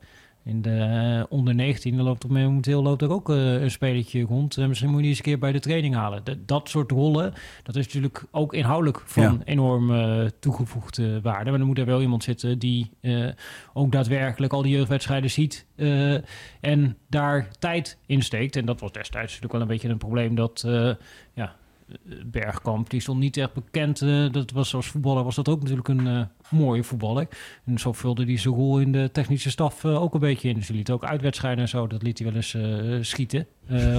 in 0.44 0.62
de 0.62 0.78
eh, 0.78 1.24
onder 1.28 1.54
19 1.54 1.96
dan 1.96 2.04
loopt 2.04 2.22
er 2.22 2.32
momenteel 2.32 2.82
loopt 2.82 3.02
er 3.02 3.10
ook 3.10 3.30
eh, 3.30 3.60
een 3.62 3.70
spelertje 3.70 4.22
rond. 4.22 4.56
Eh, 4.56 4.66
misschien 4.66 4.88
moet 4.88 4.96
je 4.96 5.02
die 5.02 5.10
eens 5.10 5.18
een 5.18 5.24
keer 5.24 5.38
bij 5.38 5.52
de 5.52 5.60
training 5.60 5.94
halen. 5.94 6.20
Dat, 6.24 6.36
dat 6.46 6.68
soort 6.68 6.90
rollen, 6.90 7.32
dat 7.62 7.76
is 7.76 7.84
natuurlijk 7.84 8.24
ook 8.30 8.54
inhoudelijk 8.54 9.02
van 9.04 9.22
Ja. 9.22 9.38
enorm 9.44 9.90
toegevoegde 10.38 11.20
waarde. 11.20 11.50
Maar 11.50 11.58
dan 11.58 11.68
moet 11.68 11.78
er 11.78 11.86
wel 11.86 12.00
iemand 12.00 12.24
zitten 12.24 12.58
die 12.58 12.90
ook 13.72 13.92
daadwerkelijk 13.92 14.52
al 14.52 14.62
die 14.62 14.72
jeugdwedstrijden 14.72 15.30
ziet 15.30 15.66
en 16.60 16.96
daar 17.08 17.48
tijd 17.58 17.98
in 18.06 18.22
steekt. 18.22 18.56
En 18.56 18.64
dat 18.64 18.80
was 18.80 18.92
destijds 18.92 19.26
natuurlijk 19.26 19.52
wel 19.52 19.60
een 19.60 19.66
beetje 19.66 19.88
een 19.88 19.98
probleem 19.98 20.34
dat 20.34 20.64
ja, 21.34 21.56
Bergkamp, 22.26 22.90
die 22.90 23.00
stond 23.00 23.18
niet 23.20 23.36
echt 23.36 23.52
bekend. 23.52 24.00
eh, 24.02 24.30
dat 24.32 24.50
was 24.50 24.74
als 24.74 24.86
voetballer 24.86 25.24
was 25.24 25.34
dat 25.34 25.48
ook 25.48 25.60
natuurlijk 25.60 25.88
een 25.88 26.06
eh, 26.06 26.22
mooie 26.50 26.82
voetballer. 26.84 27.28
En 27.64 27.78
zo 27.78 27.92
vulde 27.92 28.24
hij 28.24 28.36
zijn 28.38 28.54
rol 28.54 28.78
in 28.78 28.92
de 28.92 29.10
technische 29.12 29.50
staf 29.50 29.84
eh, 29.84 30.02
ook 30.02 30.14
een 30.14 30.20
beetje 30.20 30.48
in. 30.48 30.54
Dus 30.54 30.68
hij 30.68 30.76
liet 30.76 30.90
ook 30.90 31.04
uitwedstrijden 31.04 31.60
en 31.62 31.68
zo, 31.68 31.86
dat 31.86 32.02
liet 32.02 32.18
hij 32.18 32.26
wel 32.32 32.36
eens 32.36 32.56
schieten. 33.08 33.46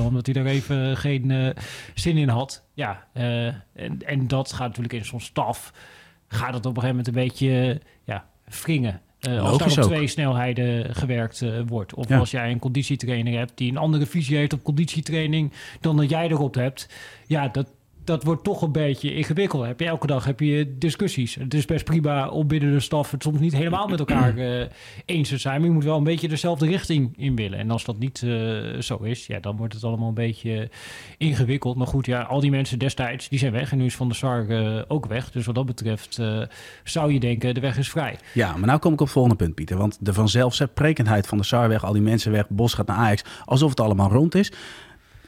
omdat 0.05 0.25
hij 0.25 0.35
daar 0.35 0.45
even 0.45 0.97
geen 0.97 1.53
zin 1.93 2.17
in 2.17 2.29
had. 2.29 2.63
Ja, 2.73 3.07
en, 3.13 3.97
en 4.05 4.27
dat 4.27 4.51
gaat 4.53 4.67
natuurlijk 4.67 4.93
in 4.93 5.05
zo'n 5.05 5.19
staf, 5.21 5.73
gaat 6.27 6.53
het 6.53 6.65
op 6.65 6.75
een 6.77 6.81
gegeven 6.81 6.87
moment 6.95 7.07
een 7.07 7.23
beetje 7.23 7.81
ja, 8.03 8.25
wringen. 8.63 9.01
Als 9.19 9.57
daar 9.57 9.71
op 9.71 9.77
ook. 9.77 9.83
twee 9.83 10.07
snelheden 10.07 10.95
gewerkt 10.95 11.43
wordt. 11.67 11.93
Of 11.93 12.09
Ja. 12.09 12.17
als 12.17 12.31
jij 12.31 12.51
een 12.51 12.59
conditietrainer 12.59 13.37
hebt 13.37 13.51
die 13.57 13.71
een 13.71 13.77
andere 13.77 14.05
visie 14.05 14.37
heeft 14.37 14.53
op 14.53 14.63
conditietraining 14.63 15.51
dan 15.81 15.97
dat 15.97 16.09
jij 16.09 16.27
erop 16.29 16.55
hebt. 16.55 16.89
Ja, 17.27 17.47
dat, 17.47 17.67
dat 18.03 18.23
wordt 18.23 18.43
toch 18.43 18.61
een 18.61 18.71
beetje 18.71 19.15
ingewikkeld. 19.15 19.65
Heb 19.65 19.79
je 19.79 19.85
elke 19.85 20.07
dag 20.07 20.25
heb 20.25 20.39
je 20.39 20.75
discussies. 20.77 21.35
Het 21.35 21.53
is 21.53 21.65
best 21.65 21.85
prima 21.85 22.29
om 22.29 22.47
binnen 22.47 22.71
de 22.71 22.79
staf 22.79 23.11
het 23.11 23.23
soms 23.23 23.39
niet 23.39 23.53
helemaal 23.53 23.87
met 23.87 23.99
elkaar 23.99 24.37
eh, 24.37 24.67
eens 25.05 25.29
te 25.29 25.37
zijn. 25.37 25.59
Maar 25.59 25.67
je 25.67 25.73
moet 25.73 25.83
wel 25.83 25.97
een 25.97 26.03
beetje 26.03 26.27
dezelfde 26.27 26.65
richting 26.65 27.13
in 27.17 27.35
willen. 27.35 27.59
En 27.59 27.71
als 27.71 27.85
dat 27.85 27.99
niet 27.99 28.23
eh, 28.23 28.79
zo 28.79 28.97
is, 28.97 29.27
ja, 29.27 29.39
dan 29.39 29.55
wordt 29.55 29.73
het 29.73 29.83
allemaal 29.83 30.07
een 30.07 30.13
beetje 30.13 30.69
ingewikkeld. 31.17 31.75
Maar 31.75 31.87
goed, 31.87 32.05
ja, 32.05 32.21
al 32.21 32.39
die 32.39 32.51
mensen 32.51 32.79
destijds, 32.79 33.29
die 33.29 33.39
zijn 33.39 33.51
weg. 33.51 33.71
En 33.71 33.77
nu 33.77 33.85
is 33.85 33.95
Van 33.95 34.07
der 34.07 34.17
Sar 34.17 34.47
eh, 34.47 34.81
ook 34.87 35.05
weg. 35.05 35.31
Dus 35.31 35.45
wat 35.45 35.55
dat 35.55 35.65
betreft 35.65 36.21
zou 36.83 37.13
je 37.13 37.19
denken, 37.19 37.53
de 37.53 37.59
weg 37.59 37.77
is 37.77 37.89
vrij. 37.89 38.17
Ja, 38.33 38.55
maar 38.57 38.67
nou 38.67 38.79
kom 38.79 38.93
ik 38.93 38.99
op 38.99 39.05
het 39.05 39.13
volgende 39.13 39.37
punt, 39.37 39.55
Pieter. 39.55 39.77
Want 39.77 39.97
de 40.01 40.13
vanzelfsprekendheid 40.13 41.27
van 41.27 41.37
de 41.37 41.43
Sar 41.43 41.67
weg, 41.67 41.85
al 41.85 41.93
die 41.93 42.01
mensen 42.01 42.31
weg, 42.31 42.49
Bos 42.49 42.73
gaat 42.73 42.87
naar 42.87 42.97
Ajax, 42.97 43.23
alsof 43.45 43.69
het 43.69 43.79
allemaal 43.79 44.09
rond 44.09 44.35
is. 44.35 44.51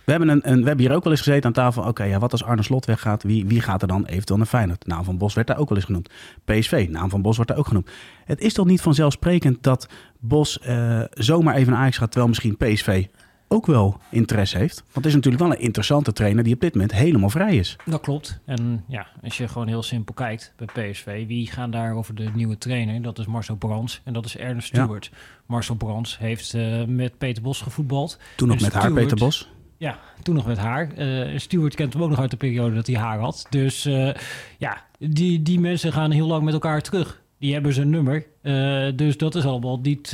We 0.05 0.11
hebben, 0.11 0.29
een, 0.29 0.51
een, 0.51 0.61
we 0.61 0.67
hebben 0.67 0.85
hier 0.85 0.95
ook 0.95 1.03
wel 1.03 1.11
eens 1.13 1.21
gezeten 1.21 1.45
aan 1.45 1.53
tafel. 1.53 1.83
Oké, 1.83 2.03
ja, 2.03 2.19
wat 2.19 2.31
als 2.31 2.43
Arne 2.43 2.63
Slot 2.63 2.85
weggaat? 2.85 3.23
Wie, 3.23 3.45
wie 3.45 3.61
gaat 3.61 3.81
er 3.81 3.87
dan 3.87 4.05
eventueel 4.05 4.37
naar 4.37 4.47
Feyenoord? 4.47 4.87
Naam 4.87 5.03
van 5.03 5.17
Bos 5.17 5.33
werd 5.33 5.47
daar 5.47 5.57
ook 5.57 5.69
wel 5.69 5.77
eens 5.77 5.87
genoemd. 5.87 6.09
PSV, 6.45 6.87
naam 6.89 7.09
van 7.09 7.21
Bos 7.21 7.35
wordt 7.35 7.51
daar 7.51 7.59
ook 7.59 7.67
genoemd. 7.67 7.89
Het 8.25 8.39
is 8.39 8.53
toch 8.53 8.65
niet 8.65 8.81
vanzelfsprekend 8.81 9.63
dat 9.63 9.87
Bos 10.19 10.59
eh, 10.59 11.01
zomaar 11.11 11.55
even 11.55 11.71
naar 11.71 11.81
Ajax 11.81 11.97
gaat, 11.97 12.11
terwijl 12.11 12.27
misschien 12.27 12.57
PSV 12.57 13.05
ook 13.47 13.65
wel 13.65 13.99
interesse 14.09 14.57
heeft? 14.57 14.75
Want 14.75 14.95
het 14.95 15.05
is 15.05 15.13
natuurlijk 15.13 15.43
wel 15.43 15.51
een 15.51 15.59
interessante 15.59 16.13
trainer 16.13 16.43
die 16.43 16.53
op 16.53 16.59
dit 16.61 16.73
moment 16.73 16.91
helemaal 16.91 17.29
vrij 17.29 17.55
is. 17.55 17.75
Dat 17.85 18.01
klopt. 18.01 18.39
En 18.45 18.83
ja, 18.87 19.07
als 19.23 19.37
je 19.37 19.47
gewoon 19.47 19.67
heel 19.67 19.83
simpel 19.83 20.13
kijkt 20.13 20.53
bij 20.55 20.91
PSV, 20.91 21.27
wie 21.27 21.47
gaan 21.47 21.71
daar 21.71 21.93
over 21.93 22.15
de 22.15 22.29
nieuwe 22.33 22.57
trainer? 22.57 23.01
Dat 23.01 23.19
is 23.19 23.25
Marcel 23.25 23.55
Brands 23.55 24.01
en 24.03 24.13
dat 24.13 24.25
is 24.25 24.37
Ernest 24.37 24.75
Ja. 24.75 24.83
Stewart. 24.83 25.11
Marcel 25.45 25.75
Brands 25.75 26.17
heeft 26.17 26.53
eh, 26.53 26.83
met 26.83 27.17
Peter 27.17 27.43
Bos 27.43 27.61
gevoetbald. 27.61 28.19
Toen 28.35 28.47
nog 28.47 28.57
En 28.57 28.63
met 28.63 28.73
haar, 28.73 28.91
Peter 28.91 29.17
Bos. 29.17 29.49
Ja, 29.77 29.99
toen 30.23 30.35
nog 30.35 30.45
met 30.45 30.57
haar. 30.57 30.91
Eh 30.93 31.37
Stewart 31.37 31.75
kent 31.75 31.93
hem 31.93 32.03
ook 32.03 32.09
nog 32.09 32.19
uit 32.19 32.31
de 32.31 32.37
periode 32.37 32.75
dat 32.75 32.87
hij 32.87 32.95
haar 32.95 33.19
had. 33.19 33.45
Dus 33.49 33.85
eh, 33.85 34.13
ja, 34.57 34.83
die, 34.99 35.41
die 35.41 35.59
mensen 35.59 35.93
gaan 35.93 36.11
heel 36.11 36.27
lang 36.27 36.43
met 36.43 36.53
elkaar 36.53 36.81
terug. 36.81 37.21
Die 37.39 37.53
hebben 37.53 37.73
zijn 37.73 37.89
nummer. 37.89 38.25
Eh, 38.41 38.87
dus 38.95 39.17
dat 39.17 39.35
is 39.35 39.45
allemaal 39.45 39.79
niet, 39.81 40.09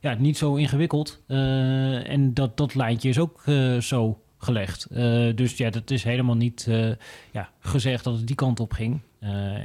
ja, 0.00 0.14
niet 0.18 0.36
zo 0.38 0.54
ingewikkeld. 0.54 1.22
En 2.06 2.30
dat, 2.34 2.56
dat 2.56 2.74
lijntje 2.74 3.08
is 3.08 3.18
ook 3.18 3.42
zo 3.80 4.18
gelegd. 4.38 4.86
Dus 5.36 5.56
ja, 5.56 5.70
dat 5.70 5.90
is 5.90 6.04
helemaal 6.04 6.36
niet 6.36 6.68
ja, 7.32 7.50
gezegd 7.60 8.04
dat 8.04 8.16
het 8.16 8.26
die 8.26 8.36
kant 8.36 8.60
op 8.60 8.72
ging. 8.72 9.00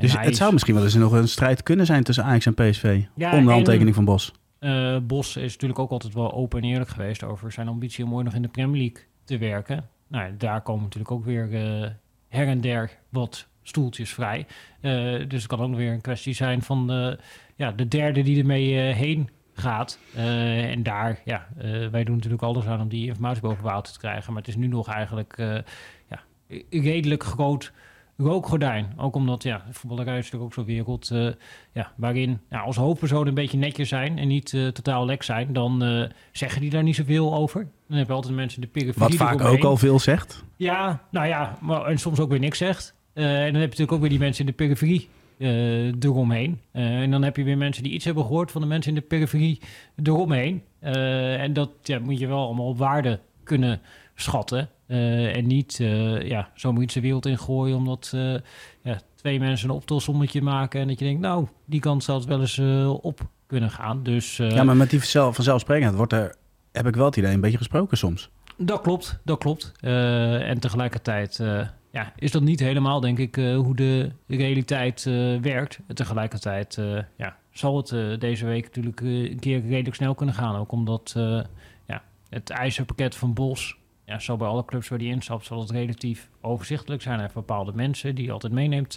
Dus 0.02 0.18
het 0.18 0.30
is- 0.30 0.38
zou 0.38 0.54
misschien 0.54 0.74
wel 0.76 0.84
eens 0.84 0.94
nog 0.96 1.12
een 1.12 1.28
strijd 1.28 1.64
kunnen 1.64 1.86
zijn 1.86 2.04
tussen 2.04 2.24
Ajax 2.24 2.46
en 2.46 2.54
PSV. 2.54 3.02
Ja, 3.16 3.32
om 3.32 3.38
de 3.38 3.46
en- 3.48 3.54
handtekening 3.54 3.96
van 3.96 4.06
Bos. 4.06 4.32
Uh, 4.60 4.98
Bos 5.04 5.36
is 5.38 5.52
natuurlijk 5.54 5.80
ook 5.80 5.92
altijd 5.92 6.14
wel 6.14 6.34
open 6.34 6.62
en 6.62 6.70
eerlijk 6.70 6.90
geweest 6.90 7.24
over 7.24 7.52
zijn 7.52 7.68
ambitie 7.68 8.06
om 8.06 8.14
ooit 8.14 8.26
nog 8.26 8.34
in 8.34 8.42
de 8.42 8.48
Premier 8.48 8.82
League 8.82 9.04
te 9.30 9.38
werken. 9.38 9.90
Nou, 10.08 10.38
daar 10.38 10.62
komen 10.62 10.84
natuurlijk 10.84 11.12
ook 11.12 11.26
weer 11.26 11.48
her 12.28 12.48
en 12.48 12.62
der 12.62 12.92
wat 13.10 13.48
stoeltjes 13.62 14.14
vrij. 14.14 14.46
dus 15.28 15.42
het 15.42 15.48
kan 15.48 15.62
ook 15.62 15.76
weer 15.76 15.92
een 15.92 16.02
kwestie 16.02 16.34
zijn 16.34 16.62
van 16.62 16.88
de, 16.88 17.20
ja, 17.56 17.72
de 17.72 17.88
derde 17.88 18.22
die 18.22 18.40
ermee 18.40 18.74
heen 18.76 19.30
gaat. 19.54 20.00
En 20.16 20.84
daar, 20.84 21.20
ja, 21.26 21.48
wij 21.92 22.04
doen 22.04 22.16
natuurlijk 22.16 22.44
alles 22.44 22.66
aan 22.66 22.82
om 22.82 22.88
die 22.88 23.08
informatie 23.08 23.42
boven 23.42 23.64
water 23.64 23.94
te 23.94 24.00
krijgen. 24.00 24.34
Maar 24.34 24.42
het 24.42 24.52
is 24.52 24.58
nu 24.58 24.68
nog 24.68 24.88
eigenlijk 24.88 25.36
ja, 26.08 26.20
redelijk 26.70 27.24
groot 27.24 27.72
rookgordijn. 28.20 28.94
Ook 28.98 29.16
omdat, 29.16 29.44
ja, 29.44 29.66
voetballerij 29.72 30.18
is 30.18 30.24
natuurlijk 30.24 30.44
ook 30.44 30.54
zo'n 30.54 30.76
wereld 30.76 31.12
ja, 31.74 31.92
waarin 31.96 32.40
ja, 32.50 32.60
als 32.60 32.76
hoofdpersoon 32.76 33.28
een 33.28 33.34
beetje 33.34 33.58
netjes 33.58 33.90
zijn 33.90 34.18
en 34.18 34.28
niet 34.28 34.50
totaal 34.50 35.06
lek 35.06 35.24
zijn, 35.24 35.54
dan 35.54 35.84
zeggen 36.32 36.62
die 36.62 36.70
daar 36.70 36.84
niet 36.84 36.96
zoveel 36.96 37.36
over. 37.36 37.68
Dan 37.88 37.98
heb 37.98 38.08
je 38.08 38.14
altijd 38.14 38.36
mensen 38.36 38.62
in 38.62 38.70
de 38.74 38.80
periferie. 38.80 39.18
Wat 39.18 39.28
vaak 39.28 39.42
ook 39.42 39.64
al 39.64 39.78
veel 39.78 40.00
zegt. 40.00 40.44
Ja, 40.56 41.02
nou 41.12 41.28
ja, 41.28 41.58
maar, 41.62 41.86
en 41.86 41.98
soms 41.98 42.20
ook 42.20 42.30
weer 42.30 42.40
niks 42.40 42.58
zegt. 42.58 42.96
en 43.14 43.24
dan 43.24 43.34
heb 43.44 43.54
je 43.54 43.60
natuurlijk 43.60 43.92
ook 43.92 44.00
weer 44.00 44.10
die 44.10 44.20
mensen 44.20 44.46
in 44.46 44.52
de 44.52 44.58
periferie 44.58 45.10
uh, 45.40 45.94
eromheen. 46.00 46.60
Uh, 46.74 47.02
en 47.02 47.12
dan 47.12 47.24
heb 47.24 47.36
je 47.36 47.44
weer 47.44 47.58
mensen 47.58 47.84
die 47.84 47.92
iets 47.92 48.06
hebben 48.06 48.24
gehoord 48.24 48.52
van 48.52 48.62
de 48.62 48.68
mensen 48.68 48.96
in 48.96 49.00
de 49.00 49.06
periferie 49.08 49.62
eromheen. 50.04 50.64
Uh, 50.82 51.42
en 51.42 51.54
dat 51.54 51.70
ja, 51.84 52.00
moet 52.00 52.20
je 52.20 52.28
wel 52.28 52.46
allemaal 52.46 52.68
op 52.68 52.78
waarde 52.78 53.20
kunnen 53.44 53.82
schatten. 54.22 54.70
en 54.88 55.48
niet 55.48 55.78
ja, 56.24 56.50
zomaar 56.56 56.82
iets 56.82 56.94
de 56.94 57.02
wereld 57.02 57.26
in 57.26 57.38
gooien 57.38 57.76
omdat 57.76 58.14
ja, 58.84 59.00
twee 59.16 59.40
mensen 59.40 59.70
een 59.70 59.76
optelsommetje 59.76 60.42
maken. 60.42 60.82
En 60.82 60.88
dat 60.88 61.00
je 61.00 61.06
denkt, 61.06 61.22
nou, 61.22 61.48
die 61.66 61.80
kant 61.80 62.04
zal 62.04 62.16
het 62.16 62.26
wel 62.26 62.40
eens 62.40 62.60
op 63.02 63.20
kunnen 63.48 63.72
gaan. 63.72 64.04
Dus, 64.04 64.38
ja, 64.38 64.64
maar 64.64 64.78
met 64.78 64.90
die 64.90 65.02
vanzelfsprekendheid 65.04 65.96
wordt 65.96 66.14
er, 66.14 66.36
heb 66.72 66.88
ik 66.88 66.96
wel 66.96 67.06
het 67.06 67.16
idee, 67.16 67.34
een 67.34 67.42
beetje 67.42 67.58
gesproken 67.58 67.98
soms. 67.98 68.30
Dat 68.58 68.82
klopt, 68.82 69.20
dat 69.24 69.40
klopt. 69.40 69.72
en 69.82 70.60
tegelijkertijd 70.60 71.40
ja, 71.92 72.14
is 72.16 72.32
dat 72.32 72.42
niet 72.42 72.60
helemaal, 72.60 73.00
denk 73.00 73.18
ik, 73.18 73.38
uh, 73.38 73.58
hoe 73.58 73.76
de 73.76 74.12
realiteit 74.28 75.06
uh, 75.06 75.42
werkt. 75.42 75.80
Tegelijkertijd 75.94 76.78
uh, 76.80 77.00
ja, 77.18 77.38
zal 77.52 77.78
het 77.78 78.22
deze 78.22 78.46
week 78.46 78.66
natuurlijk 78.66 79.02
een 79.02 79.40
keer 79.40 79.62
redelijk 79.62 79.96
snel 79.96 80.16
kunnen 80.16 80.36
gaan. 80.36 80.56
Ook 80.56 80.72
omdat 80.72 81.14
ja, 81.86 82.04
het 82.30 82.50
ijzerpakket 82.50 83.16
van 83.16 83.34
Bos, 83.34 83.78
ja, 84.10 84.20
zo 84.20 84.38
bij 84.38 84.48
alle 84.48 84.66
clubs 84.66 84.88
waar 84.88 85.00
die 85.00 85.12
instapt, 85.12 85.46
zal 85.46 85.60
het 85.60 85.70
relatief 85.72 86.30
overzichtelijk 86.42 87.02
zijn. 87.02 87.14
Hij 87.14 87.24
heeft 87.24 87.36
bepaalde 87.36 87.72
mensen 87.74 88.16
die 88.16 88.24
hij 88.24 88.34
altijd 88.34 88.54
meeneemt 88.54 88.96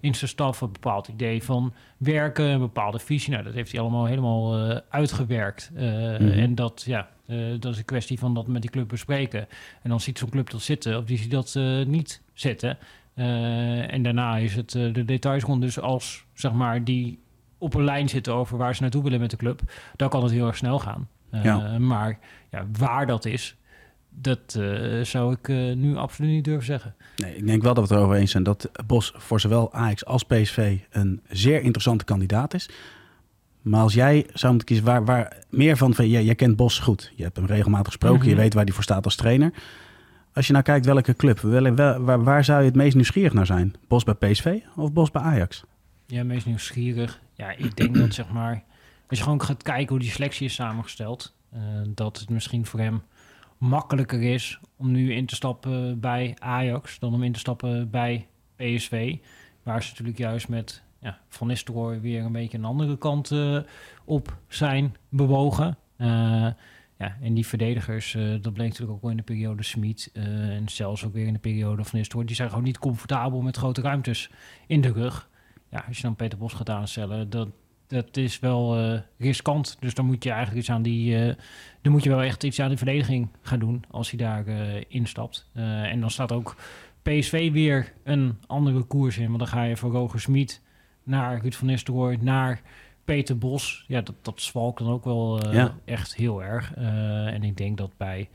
in 0.00 0.14
zijn 0.14 0.30
staf. 0.30 0.60
Een 0.60 0.72
bepaald 0.72 1.08
idee 1.08 1.42
van 1.42 1.72
werken, 1.96 2.44
een 2.44 2.58
bepaalde 2.58 2.98
visie. 2.98 3.32
Nou, 3.32 3.44
dat 3.44 3.54
heeft 3.54 3.72
hij 3.72 3.80
allemaal 3.80 4.06
helemaal 4.06 4.80
uitgewerkt. 4.88 5.70
Mm 5.72 5.78
-hmm. 5.78 6.30
En 6.30 6.54
dat, 6.54 6.82
ja, 6.86 7.08
dat 7.58 7.72
is 7.72 7.78
een 7.78 7.84
kwestie 7.84 8.18
van 8.18 8.34
dat 8.34 8.46
met 8.46 8.62
die 8.62 8.70
club 8.70 8.88
bespreken. 8.88 9.46
En 9.82 9.90
dan 9.90 10.00
ziet 10.00 10.18
zo'n 10.18 10.30
club 10.30 10.50
dat 10.50 10.62
zitten 10.62 10.98
of 10.98 11.04
die 11.04 11.18
ziet 11.18 11.30
dat 11.30 11.54
niet 11.86 12.22
zitten. 12.34 12.78
En 13.14 14.02
daarna 14.02 14.36
is 14.36 14.54
het 14.54 14.70
de 14.70 15.04
details 15.04 15.42
rond. 15.42 15.60
Dus 15.60 15.80
als 15.80 16.24
zeg 16.32 16.52
maar, 16.52 16.84
die 16.84 17.20
op 17.58 17.74
een 17.74 17.84
lijn 17.84 18.08
zitten 18.08 18.34
over 18.34 18.58
waar 18.58 18.74
ze 18.74 18.82
naartoe 18.82 19.02
willen 19.02 19.20
met 19.20 19.30
de 19.30 19.36
club, 19.36 19.60
dan 19.96 20.08
kan 20.08 20.22
het 20.22 20.32
heel 20.32 20.46
erg 20.46 20.56
snel 20.56 20.78
gaan. 20.78 21.08
Ja. 21.42 21.78
Maar 21.78 22.18
ja, 22.50 22.66
waar 22.78 23.06
dat 23.06 23.24
is, 23.24 23.56
dat 24.14 24.58
zou 25.02 25.36
ik 25.40 25.48
nu 25.76 25.96
absoluut 25.96 26.30
niet 26.30 26.44
durven 26.44 26.64
zeggen. 26.64 26.94
Nee, 27.16 27.36
ik 27.36 27.46
denk 27.46 27.62
wel 27.62 27.74
dat 27.74 27.88
we 27.88 27.94
het 27.94 28.02
erover 28.02 28.20
eens 28.20 28.30
zijn 28.30 28.42
dat 28.42 28.70
Bos 28.86 29.12
voor 29.16 29.40
zowel 29.40 29.72
Ajax 29.72 30.04
als 30.04 30.22
PSV 30.22 30.78
een 30.90 31.20
zeer 31.28 31.62
interessante 31.62 32.04
kandidaat 32.04 32.54
is. 32.54 32.68
Maar 33.62 33.80
als 33.80 33.94
jij 33.94 34.26
zou 34.32 34.48
moeten 34.48 34.68
kiezen, 34.68 34.86
waar, 34.86 35.04
waar 35.04 35.36
meer 35.50 35.76
van, 35.76 35.94
van 35.94 36.08
jij, 36.08 36.24
jij 36.24 36.34
kent 36.34 36.56
Bos 36.56 36.78
goed. 36.78 37.12
Je 37.16 37.22
hebt 37.22 37.36
hem 37.36 37.46
regelmatig 37.46 37.86
gesproken, 37.86 38.24
je 38.24 38.32
mhm. 38.32 38.40
weet 38.40 38.54
waar 38.54 38.64
hij 38.64 38.72
voor 38.72 38.82
staat 38.82 39.04
als 39.04 39.16
trainer. 39.16 39.52
Als 40.34 40.46
je 40.46 40.52
nou 40.52 40.64
kijkt 40.64 40.86
welke 40.86 41.16
club, 41.16 41.38
wel, 41.38 41.74
waar, 41.74 42.22
waar 42.24 42.44
zou 42.44 42.60
je 42.60 42.66
het 42.66 42.74
meest 42.74 42.94
nieuwsgierig 42.94 43.32
naar 43.32 43.46
zijn? 43.46 43.74
Bos 43.88 44.04
bij 44.04 44.14
PSV 44.14 44.58
of 44.76 44.92
Bos 44.92 45.10
bij 45.10 45.22
Ajax? 45.22 45.64
Ja, 46.06 46.24
meest 46.24 46.46
nieuwsgierig. 46.46 47.20
Ja, 47.34 47.50
ik 47.50 47.76
denk 47.76 47.94
dat 47.96 48.14
zeg 48.14 48.28
maar, 48.28 48.62
als 49.08 49.18
je 49.18 49.24
gewoon 49.24 49.42
gaat 49.42 49.62
kijken 49.62 49.88
hoe 49.88 49.98
die 49.98 50.10
selectie 50.10 50.46
is 50.46 50.54
samengesteld, 50.54 51.34
uh, 51.54 51.60
dat 51.88 52.18
het 52.18 52.30
misschien 52.30 52.66
voor 52.66 52.80
hem 52.80 53.02
makkelijker 53.62 54.22
is 54.22 54.60
om 54.76 54.90
nu 54.90 55.12
in 55.14 55.26
te 55.26 55.34
stappen 55.34 56.00
bij 56.00 56.36
Ajax 56.38 56.98
dan 56.98 57.14
om 57.14 57.22
in 57.22 57.32
te 57.32 57.38
stappen 57.38 57.90
bij 57.90 58.28
PSV. 58.56 59.16
Waar 59.62 59.82
ze 59.82 59.88
natuurlijk 59.88 60.18
juist 60.18 60.48
met 60.48 60.82
ja, 61.00 61.18
Van 61.28 61.46
Nistelrooy 61.46 62.00
weer 62.00 62.24
een 62.24 62.32
beetje 62.32 62.58
een 62.58 62.64
andere 62.64 62.98
kant 62.98 63.30
uh, 63.30 63.58
op 64.04 64.36
zijn 64.48 64.96
bewogen. 65.08 65.76
Uh, 65.98 66.08
ja, 66.98 67.16
en 67.20 67.34
die 67.34 67.46
verdedigers, 67.46 68.14
uh, 68.14 68.42
dat 68.42 68.52
bleek 68.52 68.68
natuurlijk 68.68 68.92
ook 68.92 69.02
wel 69.02 69.10
in 69.10 69.16
de 69.16 69.22
periode 69.22 69.62
Smit 69.62 70.10
en 70.12 70.68
zelfs 70.68 71.04
ook 71.04 71.12
weer 71.12 71.26
in 71.26 71.32
de 71.32 71.38
periode 71.38 71.84
van 71.84 71.98
Nistelrooy, 71.98 72.26
die 72.26 72.36
zijn 72.36 72.48
gewoon 72.48 72.64
niet 72.64 72.78
comfortabel 72.78 73.40
met 73.40 73.56
grote 73.56 73.80
ruimtes 73.80 74.30
in 74.66 74.80
de 74.80 74.92
rug. 74.92 75.28
Ja, 75.70 75.84
als 75.86 75.96
je 75.96 76.02
dan 76.02 76.16
Peter 76.16 76.38
Bos 76.38 76.52
gaat 76.52 76.70
aanstellen, 76.70 77.30
dat, 77.30 77.48
dat 77.92 78.16
is 78.16 78.38
wel 78.38 78.78
riskant. 79.18 79.76
Dus 79.80 79.94
dan 79.94 80.06
moet 80.06 80.24
je 80.24 80.30
eigenlijk 80.30 80.60
iets 80.60 80.70
aan 80.70 80.82
die, 80.82 81.34
dan 81.82 81.92
moet 81.92 82.02
je 82.02 82.08
wel 82.08 82.22
echt 82.22 82.44
iets 82.44 82.60
aan 82.60 82.70
de 82.70 82.76
verdediging 82.76 83.28
gaan 83.42 83.58
doen 83.58 83.84
als 83.90 84.10
hij 84.10 84.18
daar 84.18 84.44
instapt. 84.88 85.50
en 85.54 86.00
dan 86.00 86.10
staat 86.10 86.32
ook 86.32 86.56
PSV 87.02 87.52
weer 87.52 87.92
een 88.04 88.38
andere 88.46 88.82
koers 88.82 89.18
in, 89.18 89.26
want 89.26 89.38
dan 89.38 89.48
ga 89.48 89.62
je 89.62 89.76
voor 89.76 89.90
Roger 89.90 90.20
Smit 90.20 90.60
naar 91.02 91.40
Ruud 91.40 91.54
van 91.54 91.66
Nistelrooy, 91.66 92.18
naar 92.20 92.62
Peter 93.04 93.38
Bos. 93.38 93.84
Ja, 93.88 94.00
dat, 94.00 94.14
dat 94.22 94.40
zwalkt 94.40 94.78
dan 94.78 94.88
ook 94.88 95.04
wel 95.04 95.40
echt 95.84 96.14
heel 96.14 96.42
erg. 96.42 96.74
En 96.74 97.42
ik 97.42 97.56
denk 97.56 97.78
dat 97.78 97.96
bij 97.96 98.28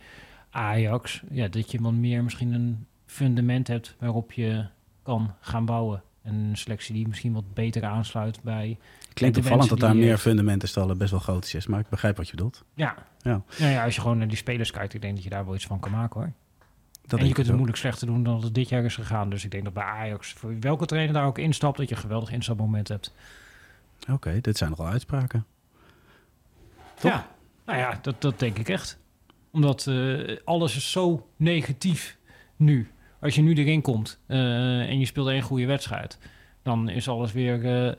Ajax, 0.50 1.24
ja, 1.32 1.48
dat 1.48 1.72
je 1.72 1.82
wat 1.82 1.94
meer 1.94 2.24
misschien 2.24 2.54
een 2.54 2.86
fundament 3.06 3.68
hebt 3.68 3.96
waarop 4.00 4.32
je 4.32 4.66
kan 5.04 5.34
gaan 5.40 5.66
bouwen. 5.66 6.04
En 6.22 6.36
een 6.36 6.58
selectie 6.58 6.94
die 6.94 7.08
misschien 7.08 7.34
wat 7.34 7.54
beter 7.54 7.86
aansluit 7.86 8.42
bij. 8.42 8.78
Klinkt 9.18 9.38
opvallend 9.38 9.70
dat 9.70 9.80
daar 9.80 9.96
meer 9.96 10.18
fundamenten 10.18 10.68
stallen 10.68 10.98
best 10.98 11.12
wel 11.12 11.20
groot 11.20 11.54
is, 11.54 11.68
maar 11.68 11.80
ik 11.80 11.90
begrijp 11.90 12.18
wat 12.18 12.30
je 12.30 12.36
bedoelt. 12.36 12.64
Ja. 12.74 12.96
Ja. 13.22 13.42
Nou 13.60 13.72
ja, 13.72 13.84
als 13.84 13.96
je 13.96 14.02
gewoon 14.02 14.18
naar 14.18 14.28
die 14.28 14.38
spelers 14.38 14.72
kijkt, 14.72 14.94
ik 14.94 15.02
denk 15.02 15.16
dat 15.16 15.24
je 15.24 15.30
daar 15.30 15.46
wel 15.46 15.56
iets 15.56 15.66
van 15.66 15.80
kan 15.80 15.92
maken 15.92 16.20
hoor. 16.20 16.32
Dat 17.06 17.20
en 17.20 17.28
je 17.28 17.34
kunt 17.34 17.48
het 17.48 17.56
moeilijk 17.56 17.78
slechter 17.78 18.08
doen 18.08 18.24
dan 18.24 18.42
het 18.42 18.54
dit 18.54 18.70
jaar 18.70 18.84
is 18.84 18.96
gegaan. 18.96 19.30
Dus 19.30 19.44
ik 19.44 19.52
denk 19.52 19.64
dat 19.64 19.74
bij 19.74 19.84
Ajax, 19.84 20.34
voor 20.34 20.60
welke 20.60 20.86
trainer 20.86 21.14
daar 21.14 21.26
ook 21.26 21.38
instapt, 21.38 21.78
dat 21.78 21.90
je 21.90 21.96
een 21.96 22.02
geweldig 22.02 22.32
instapmoment 22.32 22.88
hebt. 22.88 23.14
Oké, 24.12 24.42
dit 24.42 24.58
zijn 24.58 24.70
nogal 24.70 24.88
uitspraken. 24.88 25.46
Toch? 26.96 27.12
Ja, 27.12 27.28
nou 27.66 27.80
ja, 27.80 28.00
dat, 28.02 28.22
dat 28.22 28.40
denk 28.40 28.58
ik 28.58 28.70
echt. 28.70 29.00
Omdat 29.52 29.86
uh, 29.90 30.38
alles 30.44 30.76
is 30.76 30.92
zo 30.92 31.30
negatief 31.36 32.18
nu. 32.56 32.92
Als 33.20 33.36
je 33.36 33.42
nu 33.42 33.54
erin 33.54 33.82
komt 33.82 34.20
uh, 34.28 34.90
en 34.90 35.00
je 35.00 35.06
speelt 35.06 35.28
één 35.28 35.42
goede 35.42 35.66
wedstrijd, 35.66 36.18
dan 36.64 36.90
is 36.90 37.08
alles 37.08 37.32
weer 37.32 37.86
uh, 37.88 37.94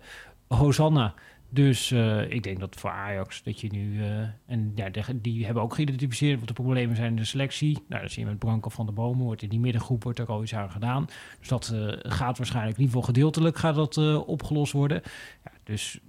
Hosanna. 0.48 1.14
Dus 1.50 1.90
uh, 1.90 2.30
ik 2.30 2.42
denk 2.42 2.60
dat 2.60 2.76
voor 2.76 2.90
Ajax 2.90 3.42
dat 3.42 3.60
je 3.60 3.68
nu. 3.72 3.98
Uh, 3.98 4.20
en 4.46 4.72
ja, 4.74 4.90
die 5.14 5.44
hebben 5.44 5.62
ook 5.62 5.74
geïdentificeerd 5.74 6.38
wat 6.38 6.48
de 6.48 6.54
problemen 6.54 6.96
zijn 6.96 7.10
in 7.10 7.16
de 7.16 7.24
selectie. 7.24 7.78
Nou, 7.88 8.02
dat 8.02 8.10
zie 8.10 8.22
je 8.22 8.28
met 8.28 8.38
Branko 8.38 8.68
van 8.68 8.86
de 8.86 8.92
Bomen. 8.92 9.24
Wordt 9.24 9.42
in 9.42 9.48
die 9.48 9.60
middengroep 9.60 10.02
wordt 10.02 10.18
er 10.18 10.26
al 10.26 10.42
iets 10.42 10.54
aan 10.54 10.70
gedaan. 10.70 11.06
Dus 11.38 11.48
dat 11.48 11.70
uh, 11.74 11.92
gaat 11.98 12.38
waarschijnlijk, 12.38 12.76
in 12.76 12.82
ieder 12.82 12.96
geval 12.96 13.14
gedeeltelijk, 13.14 13.58
gaat 13.58 13.74
dat 13.74 13.96
opgelost 14.26 14.72
worden. 14.72 15.02
Ja, 15.44 15.50
dus 15.64 16.00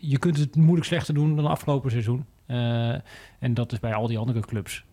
je 0.00 0.18
kunt 0.18 0.36
het 0.36 0.56
moeilijk 0.56 0.86
slechter 0.86 1.14
doen 1.14 1.36
dan 1.36 1.46
afgelopen 1.46 1.90
seizoen. 1.90 2.24
en 3.38 3.54
dat 3.54 3.72
is 3.72 3.80
bij 3.80 3.94
al 3.94 4.06
die 4.06 4.18
andere 4.18 4.40
clubs. 4.40 4.84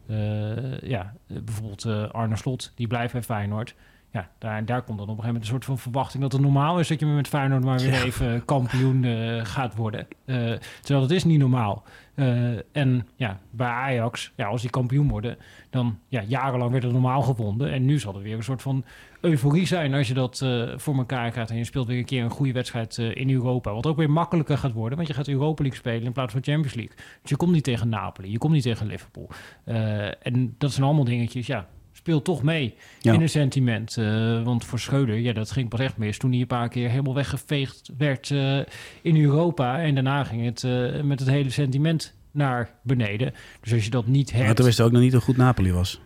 ja, 0.82 1.14
bijvoorbeeld 1.28 1.86
Arne 2.12 2.36
Slot, 2.36 2.72
die 2.76 2.88
blijft 2.88 3.14
bij 3.14 3.24
Feyenoord 3.24 3.76
ja, 4.14 4.30
daar, 4.38 4.66
daar 4.66 4.82
komt 4.82 4.98
dan 4.98 5.10
op 5.10 5.18
een 5.18 5.24
gegeven 5.24 5.26
moment 5.26 5.44
een 5.44 5.50
soort 5.50 5.66
van 5.66 5.78
verwachting 5.78 6.24
dat 6.24 6.32
het 6.32 6.42
normaal 6.42 6.80
is 6.80 6.88
dat 6.88 7.00
je 7.00 7.06
met 7.06 7.28
Feyenoord 7.28 7.64
maar 7.64 7.80
weer 7.80 8.04
even 8.04 8.46
kampioen 8.46 9.04
uh, 9.04 9.46
gaat 9.46 9.76
worden. 9.76 10.08
Uh, 10.26 10.36
terwijl 10.82 11.02
dat 11.02 11.12
is 11.12 11.24
niet 11.24 11.40
normaal. 11.40 11.84
Uh, 12.16 12.58
en 12.72 13.08
ja, 13.16 13.40
bij 13.50 13.68
Ajax, 13.68 14.32
ja, 14.36 14.46
als 14.46 14.62
die 14.62 14.70
kampioen 14.70 15.10
worden, 15.10 15.38
dan 15.70 16.00
ja, 16.08 16.24
jarenlang 16.28 16.72
werd 16.72 16.84
het 16.84 16.92
normaal 16.92 17.22
gewonnen. 17.22 17.72
En 17.72 17.86
nu 17.86 18.00
zal 18.00 18.16
er 18.16 18.22
weer 18.22 18.36
een 18.36 18.44
soort 18.44 18.62
van 18.62 18.84
euforie 19.22 19.68
zijn 19.68 19.94
als 19.94 20.08
je 20.08 20.14
dat 20.14 20.46
voor 20.76 20.98
elkaar 20.98 21.32
krijgt. 21.32 21.50
En 21.50 21.58
je 21.58 21.64
speelt 21.64 21.88
weer 21.88 21.98
een 21.98 22.06
keer 22.06 22.24
een 22.24 22.30
goede 22.30 22.52
wedstrijd 22.54 22.98
in 22.98 23.30
Europa. 23.30 23.74
Wat 23.74 23.86
ook 23.86 23.98
weer 23.98 24.12
makkelijker 24.12 24.58
gaat 24.58 24.74
worden, 24.74 24.98
want 24.98 25.10
je 25.10 25.14
gaat 25.14 25.28
Europa 25.28 25.62
League 25.62 25.80
spelen 25.80 26.04
in 26.04 26.12
plaats 26.12 26.34
van 26.34 26.44
Champions 26.44 26.74
League. 26.74 26.96
Dus 27.22 27.30
je 27.30 27.36
komt 27.36 27.52
niet 27.52 27.64
tegen 27.64 27.90
Napoli, 27.90 28.32
je 28.32 28.38
komt 28.38 28.54
niet 28.54 28.64
tegen 28.64 28.88
Liverpool. 28.88 29.30
en 30.22 30.56
dat 30.58 30.72
zijn 30.72 30.86
allemaal 30.86 31.04
dingetjes, 31.04 31.48
ja, 31.48 31.68
speelt 32.04 32.24
toch 32.24 32.44
mee 32.44 32.76
in 33.02 33.22
een 33.22 33.30
sentiment. 33.30 33.98
Uh, 33.98 34.44
want 34.44 34.66
voor 34.66 34.80
Schreuder, 34.80 35.18
ja, 35.18 35.34
dat 35.34 35.52
ging 35.52 35.70
pas 35.70 35.80
echt 35.80 35.98
mis 35.98 36.18
toen 36.18 36.32
hij 36.32 36.40
een 36.40 36.48
paar 36.48 36.70
keer 36.70 36.90
helemaal 36.90 37.14
weggeveegd 37.14 37.90
werd 37.98 38.30
uh, 38.30 38.60
in 39.02 39.22
Europa. 39.22 39.80
En 39.80 39.94
daarna 39.94 40.24
ging 40.24 40.46
het 40.46 40.64
uh, 40.64 41.02
met 41.02 41.20
het 41.20 41.30
hele 41.30 41.50
sentiment 41.50 42.16
naar 42.32 42.70
beneden. 42.82 43.34
Dus 43.62 43.74
als 43.74 43.84
je 43.84 43.90
dat 43.90 44.08
niet 44.08 44.32
hebt... 44.32 44.46
Maar 44.46 44.56
toen 44.56 44.66
wist 44.66 44.78
je 44.78 44.84
ook 44.84 44.92
nog 44.92 45.02
niet 45.02 45.12
hoe 45.12 45.22
goed 45.22 45.38
Napoli 45.38 45.72
was. 45.72 46.02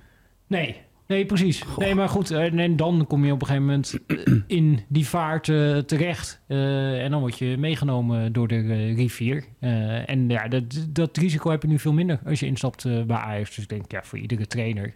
Nee, 0.48 0.76
Nee, 1.08 1.26
precies. 1.26 1.64
Nee, 1.78 1.96
maar 1.96 2.10
goed. 2.10 2.32
En, 2.32 2.60
en, 2.60 2.76
dan 2.76 3.06
kom 3.08 3.26
je 3.26 3.32
op 3.32 3.42
een 3.42 3.48
gegeven 3.48 3.68
moment 3.68 4.00
in 4.48 4.80
die 4.88 5.08
vaart 5.08 5.48
uh, 5.48 5.78
terecht. 5.78 6.42
Uh, 6.48 7.04
en 7.04 7.12
dan 7.12 7.20
word 7.20 7.38
je 7.38 7.58
meegenomen 7.58 8.34
door 8.34 8.48
de 8.48 8.56
uh, 8.56 8.96
rivier. 8.96 9.44
en 9.60 10.30
ja, 10.30 10.48
dat, 10.48 10.64
dat 10.90 11.18
risico 11.18 11.50
heb 11.50 11.62
je 11.62 11.68
nu 11.68 11.80
veel 11.80 11.94
minder 11.94 12.20
als 12.26 12.40
je 12.40 12.46
instapt 12.46 12.84
bij 12.84 13.18
Ajax. 13.18 13.56
Dus 13.56 13.64
ik 13.64 13.70
denk, 13.70 13.92
ja, 13.92 14.04
voor 14.04 14.18
iedere 14.18 14.48
trainer 14.48 14.94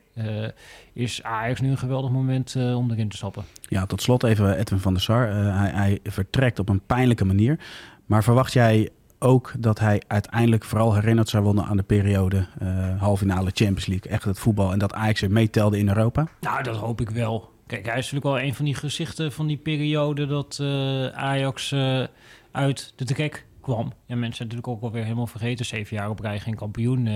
is 0.93 1.23
Ajax 1.23 1.61
nu 1.61 1.69
een 1.69 1.77
geweldig 1.77 2.11
moment 2.11 2.55
om 2.55 2.91
erin 2.91 3.09
te 3.09 3.17
stappen. 3.17 3.43
Ja, 3.61 3.85
tot 3.85 4.01
slot 4.01 4.23
even 4.23 4.57
Edwin 4.57 4.79
van 4.79 4.93
der 4.93 5.01
Sar. 5.01 5.27
hij, 5.33 5.69
hij 5.69 5.99
vertrekt 6.03 6.59
op 6.59 6.69
een 6.69 6.81
pijnlijke 6.85 7.25
manier. 7.25 7.59
Maar 8.05 8.23
verwacht 8.23 8.53
jij 8.53 8.89
ook 9.21 9.53
dat 9.59 9.79
hij 9.79 10.01
uiteindelijk 10.07 10.63
vooral 10.63 10.93
herinnerd 10.93 11.29
zou 11.29 11.43
worden 11.43 11.65
aan 11.65 11.77
de 11.77 11.83
periode 11.83 12.45
uh, 12.61 13.01
halve 13.01 13.25
finale 13.25 13.51
Champions 13.53 13.85
League. 13.85 14.11
Echt 14.11 14.23
het 14.23 14.39
voetbal 14.39 14.71
en 14.71 14.79
dat 14.79 14.93
Ajax 14.93 15.21
er 15.21 15.31
meetelde 15.31 15.77
in 15.77 15.87
Europa? 15.87 16.27
Nou, 16.39 16.63
dat 16.63 16.75
hoop 16.75 17.01
ik 17.01 17.09
wel. 17.09 17.49
Kijk, 17.67 17.85
hij 17.85 17.97
is 17.97 18.11
natuurlijk 18.11 18.35
wel 18.35 18.47
een 18.47 18.55
van 18.55 18.65
die 18.65 18.75
gezichten 18.75 19.31
van 19.31 19.47
die 19.47 19.57
periode 19.57 20.27
dat 20.27 20.57
uh, 20.61 21.05
Ajax 21.07 21.71
uh, 21.71 22.03
uit 22.51 22.93
de 22.95 23.05
trek 23.05 23.45
kwam. 23.61 23.93
Ja, 24.05 24.15
mensen 24.15 24.35
zijn 24.35 24.47
natuurlijk 24.47 24.67
ook 24.67 24.81
alweer 24.81 25.03
helemaal 25.03 25.27
vergeten. 25.27 25.65
Zeven 25.65 25.97
jaar 25.97 26.09
op 26.09 26.19
rij 26.19 26.39
geen 26.39 26.55
kampioen. 26.55 27.07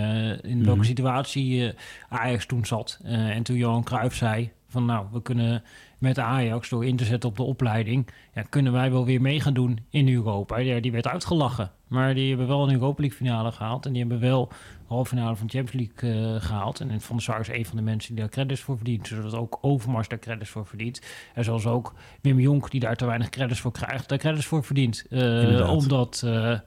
in 0.42 0.64
welke 0.64 0.80
mhm. 0.80 0.88
situatie 0.88 1.74
Ajax 2.10 2.46
toen 2.46 2.66
zat. 2.66 3.00
en 3.04 3.44
toen 3.44 3.56
Johan 3.56 3.84
Cruijff 3.84 4.16
zei 4.16 4.52
van 4.68 4.86
nou, 4.86 5.06
we 5.12 5.22
kunnen 5.22 5.64
met 6.06 6.20
Ajax 6.20 6.70
door 6.70 6.86
in 6.86 6.96
te 6.96 7.06
zetten 7.06 7.30
op 7.30 7.36
de 7.36 7.44
opleiding, 7.44 8.08
ja, 8.34 8.42
kunnen 8.42 8.72
wij 8.72 8.92
wel 8.92 9.06
weer 9.06 9.22
mee 9.22 9.42
gaan 9.42 9.54
doen 9.54 9.80
in 9.90 10.10
Europa. 10.10 10.58
Ja, 10.58 10.80
die 10.80 10.92
werd 10.92 11.08
uitgelachen. 11.08 11.72
Maar 11.88 12.14
die 12.14 12.30
hebben 12.30 12.48
wel 12.48 12.64
een 12.64 12.74
Europa 12.74 13.02
League 13.02 13.18
finale 13.18 13.52
gehaald. 13.52 13.86
En 13.86 13.92
die 13.92 14.02
hebben 14.02 14.20
wel 14.20 14.52
halve 14.88 15.10
finale 15.10 15.36
van 15.36 15.48
de 15.48 15.58
Champions 15.58 15.92
League 16.04 16.34
uh, 16.34 16.42
gehaald. 16.42 16.80
En 16.80 17.02
Van 17.02 17.16
der 17.16 17.26
Sar 17.26 17.40
is 17.40 17.48
een 17.48 17.66
van 17.66 17.78
de 17.78 17.82
mensen 17.82 18.14
die 18.14 18.24
daar 18.24 18.34
credits 18.34 18.62
voor 18.62 18.76
verdient. 18.76 19.08
Zodat 19.08 19.34
ook 19.34 19.58
Overmars 19.62 20.08
daar 20.08 20.20
credits 20.20 20.50
voor 20.50 20.66
verdient. 20.66 21.02
En 21.34 21.44
zoals 21.44 21.66
ook 21.66 21.94
Wim 22.22 22.40
Jonk, 22.40 22.72
die 22.72 22.80
daar 22.80 22.96
te 22.96 23.06
weinig 23.06 23.30
credits 23.30 23.60
voor 23.60 23.72
krijgt, 23.72 24.10
daar 24.10 24.18
credits 24.18 24.46
voor 24.46 24.64
verdient. 24.64 25.06
Uh, 25.10 25.70
omdat, 25.72 26.22
uh, 26.26 26.32
ja, 26.32 26.62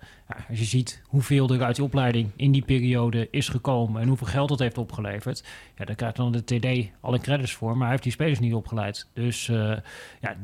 als 0.48 0.58
je 0.58 0.64
ziet 0.64 1.02
hoeveel 1.04 1.48
er 1.48 1.62
uit 1.62 1.76
die 1.76 1.84
opleiding 1.84 2.30
in 2.36 2.52
die 2.52 2.64
periode 2.64 3.28
is 3.30 3.48
gekomen... 3.48 4.02
en 4.02 4.08
hoeveel 4.08 4.26
geld 4.26 4.48
dat 4.48 4.58
heeft 4.58 4.78
opgeleverd... 4.78 5.44
ja, 5.76 5.84
daar 5.84 5.96
krijgt 5.96 6.16
dan 6.16 6.32
de 6.32 6.44
TD 6.44 6.90
alle 7.00 7.18
credits 7.18 7.52
voor. 7.52 7.70
Maar 7.70 7.80
hij 7.80 7.90
heeft 7.90 8.02
die 8.02 8.12
spelers 8.12 8.38
niet 8.40 8.54
opgeleid. 8.54 9.08
Dus 9.12 9.27
ja 10.20 10.36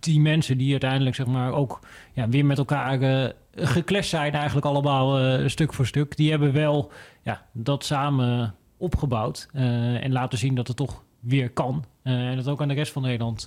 die 0.00 0.20
mensen 0.20 0.58
die 0.58 0.70
uiteindelijk 0.70 1.16
zeg 1.16 1.26
maar 1.26 1.52
ook 1.52 1.80
ja, 2.12 2.28
weer 2.28 2.46
met 2.46 2.58
elkaar 2.58 3.02
uh, 3.02 3.28
geclashed 3.54 4.10
zijn, 4.10 4.32
eigenlijk 4.32 4.66
allemaal 4.66 5.38
uh, 5.40 5.48
stuk 5.48 5.74
voor 5.74 5.86
stuk, 5.86 6.16
die 6.16 6.30
hebben 6.30 6.52
wel 6.52 6.92
ja, 7.22 7.46
dat 7.52 7.84
samen 7.84 8.54
opgebouwd 8.76 9.48
uh, 9.52 10.04
en 10.04 10.12
laten 10.12 10.38
zien 10.38 10.54
dat 10.54 10.68
het 10.68 10.76
toch 10.76 11.02
weer 11.20 11.50
kan. 11.50 11.84
en 12.02 12.36
dat 12.36 12.48
ook 12.48 12.62
aan 12.62 12.68
de 12.68 12.74
rest 12.74 12.92
van 12.92 13.02
Nederland 13.02 13.46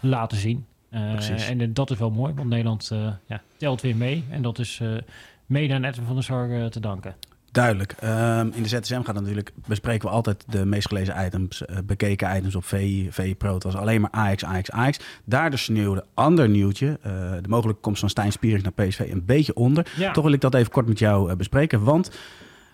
laten 0.00 0.38
zien. 0.38 0.66
en 0.90 1.72
dat 1.72 1.90
is 1.90 1.98
wel 1.98 2.10
mooi, 2.10 2.34
want 2.34 2.48
Nederland 2.48 2.92
ja, 3.26 3.42
telt 3.56 3.80
weer 3.80 3.96
mee. 3.96 4.24
En 4.30 4.42
dat 4.42 4.58
is 4.58 4.80
mede 5.46 5.74
aan 5.74 5.84
Edwin 5.84 6.04
van 6.04 6.14
der 6.14 6.24
Sar 6.24 6.70
te 6.70 6.80
danken. 6.80 7.14
Duidelijk. 7.54 7.92
Ehm, 7.92 8.48
in 8.52 8.62
de 8.62 8.68
ZSM 8.68 9.02
gaat 9.02 9.14
natuurlijk, 9.14 9.52
bespreken 9.66 10.08
we 10.08 10.14
altijd 10.14 10.44
de 10.48 10.64
meest 10.64 10.88
gelezen 10.88 11.26
items, 11.26 11.62
uh, 11.62 11.76
bekeken 11.84 12.36
items 12.36 12.54
op 12.54 12.64
VI, 12.64 13.08
VI 13.10 13.34
Pro. 13.36 13.54
Het 13.54 13.62
was 13.62 13.74
alleen 13.74 14.00
maar 14.00 14.10
Ajax, 14.10 14.44
Ajax, 14.44 14.70
Ajax. 14.70 15.00
Daar 15.24 15.50
de 15.50 15.56
sneeuwde 15.56 16.04
ander 16.14 16.48
nieuwtje. 16.48 16.86
Uh, 16.86 17.12
de 17.40 17.48
mogelijke 17.48 17.80
komst 17.80 18.00
van 18.00 18.08
Stijn 18.08 18.32
Spierig 18.32 18.62
naar 18.62 18.72
PSV 18.72 19.08
een 19.10 19.24
beetje 19.24 19.54
onder. 19.54 19.86
Toch 20.12 20.24
wil 20.24 20.32
ik 20.32 20.40
dat 20.40 20.54
even 20.54 20.72
kort 20.72 20.86
met 20.86 20.98
jou 20.98 21.30
uh, 21.30 21.36
bespreken. 21.36 21.84
Want 21.84 22.10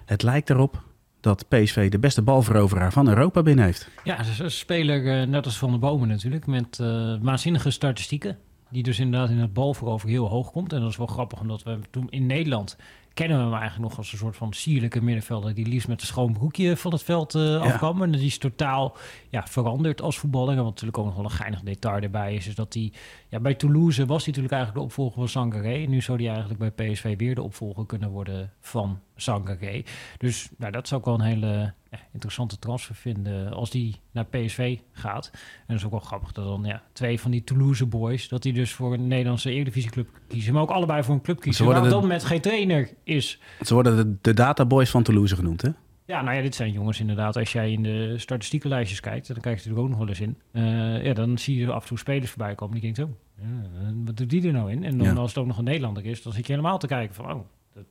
het 0.04 0.22
lijkt 0.22 0.50
erop 0.50 0.82
dat 1.20 1.48
PSV 1.48 1.90
de 1.90 1.98
beste 1.98 2.22
balveroveraar 2.22 2.92
van 2.92 3.08
Europa 3.08 3.42
binnen 3.42 3.64
heeft. 3.64 3.88
Ja, 4.04 4.18
een 4.38 4.50
speler 4.50 5.28
net 5.28 5.44
als 5.44 5.58
Van 5.58 5.72
de 5.72 5.78
Bomen 5.78 6.08
natuurlijk, 6.08 6.46
met 6.46 6.78
waanzinnige 7.22 7.70
statistieken. 7.70 8.38
Die 8.70 8.82
dus 8.82 8.98
inderdaad 8.98 9.30
in 9.30 9.38
het 9.38 9.52
balverover 9.52 10.08
heel 10.08 10.28
hoog 10.28 10.50
komt. 10.50 10.72
En 10.72 10.80
dat 10.80 10.90
is 10.90 10.96
wel 10.96 11.06
grappig, 11.06 11.40
omdat 11.40 11.62
we 11.62 11.78
toen 11.90 12.06
in 12.10 12.26
Nederland 12.26 12.76
kennen 13.20 13.38
we 13.38 13.44
hem 13.44 13.60
eigenlijk 13.60 13.88
nog 13.88 13.98
als 13.98 14.12
een 14.12 14.18
soort 14.18 14.36
van 14.36 14.52
sierlijke 14.52 15.02
middenvelder 15.02 15.54
die 15.54 15.66
liefst 15.66 15.88
met 15.88 16.00
een 16.00 16.06
schoon 16.06 16.32
broekje 16.32 16.76
van 16.76 16.92
het 16.92 17.02
veld 17.02 17.34
uh, 17.34 17.60
afkwam. 17.60 18.02
En 18.02 18.10
die 18.10 18.26
is 18.26 18.38
totaal 18.38 18.96
ja, 19.28 19.46
veranderd 19.46 20.02
als 20.02 20.18
voetballer. 20.18 20.50
En 20.50 20.56
wat 20.56 20.64
natuurlijk 20.64 20.98
ook 20.98 21.04
nog 21.04 21.14
wel 21.14 21.24
een 21.24 21.30
geinig 21.30 21.60
detail 21.62 22.02
erbij 22.02 22.34
is, 22.34 22.46
is 22.46 22.54
dat 22.54 22.74
hij 22.74 22.92
ja, 23.28 23.40
bij 23.40 23.54
Toulouse 23.54 24.06
was 24.06 24.24
hij 24.24 24.26
natuurlijk 24.26 24.54
eigenlijk 24.54 24.74
de 24.74 24.86
opvolger 24.86 25.18
van 25.18 25.28
Sangaré. 25.28 25.82
En 25.82 25.90
nu 25.90 26.00
zou 26.00 26.18
hij 26.18 26.34
eigenlijk 26.34 26.74
bij 26.74 26.92
PSV 26.92 27.18
weer 27.18 27.34
de 27.34 27.42
opvolger 27.42 27.86
kunnen 27.86 28.10
worden 28.10 28.52
van 28.60 29.00
Sangaré. 29.20 29.82
Dus 30.18 30.48
nou, 30.58 30.72
dat 30.72 30.88
zou 30.88 31.00
ik 31.00 31.06
wel 31.06 31.14
een 31.14 31.20
hele 31.20 31.72
interessante 32.12 32.58
transfer 32.58 32.94
vinden 32.94 33.52
als 33.52 33.70
die 33.70 33.96
naar 34.10 34.24
PSV 34.24 34.78
gaat. 34.92 35.30
En 35.32 35.64
dat 35.66 35.76
is 35.76 35.84
ook 35.84 35.90
wel 35.90 36.00
grappig 36.00 36.32
dat 36.32 36.44
dan 36.44 36.64
ja, 36.64 36.82
twee 36.92 37.20
van 37.20 37.30
die 37.30 37.44
Toulouse 37.44 37.86
boys, 37.86 38.28
dat 38.28 38.42
die 38.42 38.52
dus 38.52 38.72
voor 38.72 38.92
een 38.94 39.08
Nederlandse 39.08 39.50
Eredivisieclub 39.50 40.08
kiezen, 40.28 40.52
maar 40.52 40.62
ook 40.62 40.70
allebei 40.70 41.02
voor 41.02 41.14
een 41.14 41.22
club 41.22 41.40
kiezen. 41.40 41.64
Ze 41.64 41.72
worden 41.72 41.90
dan 41.90 42.06
met 42.06 42.24
geen 42.24 42.40
trainer 42.40 42.90
is. 43.04 43.40
Ze 43.60 43.74
worden 43.74 43.96
de, 43.96 44.16
de 44.20 44.34
databoys 44.34 44.90
van 44.90 45.02
Toulouse 45.02 45.36
genoemd, 45.36 45.62
hè? 45.62 45.70
Ja, 46.10 46.22
nou 46.22 46.36
ja, 46.36 46.42
dit 46.42 46.54
zijn 46.54 46.72
jongens 46.72 47.00
inderdaad. 47.00 47.36
Als 47.36 47.52
jij 47.52 47.72
in 47.72 47.82
de 47.82 48.18
statistiekenlijstjes 48.18 49.00
kijkt, 49.00 49.26
dan 49.26 49.40
kijk 49.40 49.58
je 49.58 49.70
er 49.70 49.78
ook 49.78 49.88
nog 49.88 49.98
wel 49.98 50.08
eens 50.08 50.20
in. 50.20 50.38
Uh, 50.52 51.04
ja, 51.04 51.12
dan 51.12 51.38
zie 51.38 51.58
je 51.58 51.66
er 51.66 51.72
af 51.72 51.82
en 51.82 51.88
toe 51.88 51.98
spelers 51.98 52.30
voorbij 52.30 52.54
komen. 52.54 52.80
Die 52.80 52.82
denkt 52.82 52.96
zo, 52.96 53.04
oh, 53.04 53.46
ja, 53.82 53.92
wat 54.04 54.16
doet 54.16 54.30
die 54.30 54.46
er 54.46 54.52
nou 54.52 54.70
in? 54.70 54.84
En 54.84 54.98
dan 54.98 55.18
als 55.18 55.28
het 55.28 55.38
ook 55.38 55.46
nog 55.46 55.58
een 55.58 55.64
Nederlander 55.64 56.06
is, 56.06 56.22
dan 56.22 56.32
zit 56.32 56.46
je 56.46 56.52
helemaal 56.52 56.78
te 56.78 56.86
kijken 56.86 57.14
van, 57.14 57.32
oh, 57.32 57.40